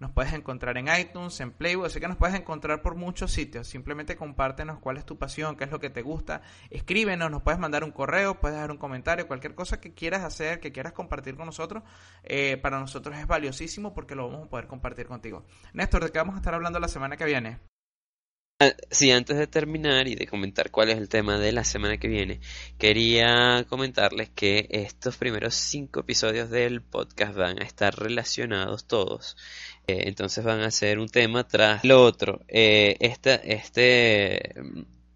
Nos 0.00 0.12
puedes 0.12 0.32
encontrar 0.32 0.78
en 0.78 0.86
iTunes, 0.88 1.40
en 1.40 1.50
Playboy, 1.50 1.88
así 1.88 2.00
que 2.00 2.08
nos 2.08 2.16
puedes 2.16 2.34
encontrar 2.34 2.80
por 2.80 2.94
muchos 2.94 3.32
sitios. 3.32 3.66
Simplemente 3.66 4.16
compártenos 4.16 4.78
cuál 4.78 4.96
es 4.96 5.04
tu 5.04 5.18
pasión, 5.18 5.56
qué 5.56 5.64
es 5.64 5.70
lo 5.70 5.78
que 5.78 5.90
te 5.90 6.00
gusta. 6.00 6.40
Escríbenos, 6.70 7.30
nos 7.30 7.42
puedes 7.42 7.60
mandar 7.60 7.84
un 7.84 7.90
correo, 7.90 8.40
puedes 8.40 8.56
dejar 8.56 8.70
un 8.70 8.78
comentario, 8.78 9.26
cualquier 9.26 9.54
cosa 9.54 9.78
que 9.78 9.92
quieras 9.92 10.22
hacer, 10.22 10.58
que 10.58 10.72
quieras 10.72 10.94
compartir 10.94 11.36
con 11.36 11.44
nosotros. 11.44 11.82
Eh, 12.22 12.56
para 12.56 12.80
nosotros 12.80 13.14
es 13.18 13.26
valiosísimo 13.26 13.92
porque 13.92 14.14
lo 14.14 14.30
vamos 14.30 14.46
a 14.46 14.50
poder 14.50 14.68
compartir 14.68 15.06
contigo. 15.06 15.44
Néstor, 15.74 16.04
¿de 16.04 16.12
qué 16.12 16.18
vamos 16.18 16.36
a 16.36 16.38
estar 16.38 16.54
hablando 16.54 16.80
la 16.80 16.88
semana 16.88 17.18
que 17.18 17.26
viene? 17.26 17.58
Sí, 18.90 19.12
antes 19.12 19.36
de 19.38 19.46
terminar 19.46 20.08
y 20.08 20.16
de 20.16 20.26
comentar 20.26 20.72
cuál 20.72 20.88
es 20.90 20.98
el 20.98 21.08
tema 21.08 21.38
de 21.38 21.52
la 21.52 21.62
semana 21.62 21.98
que 21.98 22.08
viene, 22.08 22.40
quería 22.76 23.64
comentarles 23.68 24.30
que 24.30 24.66
estos 24.70 25.16
primeros 25.16 25.54
cinco 25.54 26.00
episodios 26.00 26.50
del 26.50 26.82
podcast 26.82 27.36
van 27.36 27.62
a 27.62 27.64
estar 27.64 27.96
relacionados 27.96 28.88
todos. 28.88 29.36
Eh, 29.86 30.08
entonces 30.08 30.44
van 30.44 30.60
a 30.62 30.72
ser 30.72 30.98
un 30.98 31.08
tema 31.08 31.46
tras 31.46 31.84
lo 31.84 32.02
otro. 32.02 32.40
Eh, 32.48 32.96
esta, 32.98 33.36
este, 33.36 34.54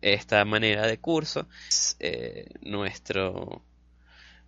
esta 0.00 0.44
manera 0.44 0.87
de 0.87 0.98
curso 0.98 1.48
es 1.68 1.96
eh, 1.98 2.46
nuestro, 2.61 3.64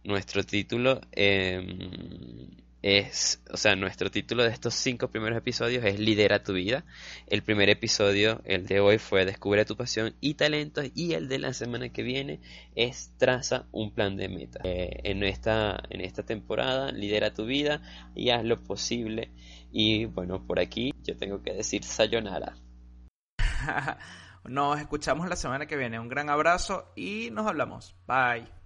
nuestro 0.05 0.45
título. 0.45 1.01
Em, 1.11 2.64
es, 2.85 3.43
o 3.51 3.57
sea, 3.57 3.77
nuestro 3.77 4.11
título 4.11 4.43
de 4.43 4.51
estos 4.51 4.75
cinco 4.75 5.09
primeros 5.09 5.39
episodios 5.39 5.83
es 5.87 5.99
Lidera 5.99 6.43
tu 6.43 6.53
vida. 6.53 6.85
El 7.27 7.43
primer 7.43 7.71
episodio, 7.71 8.43
el 8.45 8.67
de 8.67 8.81
hoy, 8.81 8.99
fue 8.99 9.25
Descubre 9.25 9.65
tu 9.65 9.75
pasión 9.75 10.15
y 10.21 10.35
talentos 10.35 10.91
y 10.95 11.15
el 11.15 11.27
de 11.29 11.39
la 11.39 11.55
semana 11.55 11.89
que 11.89 12.03
viene 12.03 12.43
es 12.75 13.17
Traza 13.17 13.65
un 13.73 13.95
plan 13.95 14.19
de 14.19 14.29
meta. 14.29 14.61
Eh, 14.65 15.01
en, 15.05 15.23
esta, 15.23 15.83
en 15.89 16.03
esta 16.03 16.25
temporada, 16.25 16.93
lidera 16.93 17.33
tu 17.33 17.47
vida 17.47 17.81
y 18.15 18.29
haz 18.29 18.45
lo 18.45 18.63
posible. 18.63 19.33
Y 19.73 20.05
bueno, 20.05 20.47
por 20.47 20.61
aquí 20.61 20.93
yo 21.05 21.17
tengo 21.17 21.41
que 21.41 21.55
decir 21.55 21.85
sayonara. 21.85 22.55
nos 24.45 24.79
escuchamos 24.79 25.27
la 25.31 25.37
semana 25.37 25.65
que 25.65 25.79
viene. 25.79 25.99
Un 25.99 26.11
gran 26.11 26.29
abrazo 26.29 26.93
y 26.97 27.31
nos 27.33 27.47
hablamos. 27.47 27.97
Bye. 28.07 28.64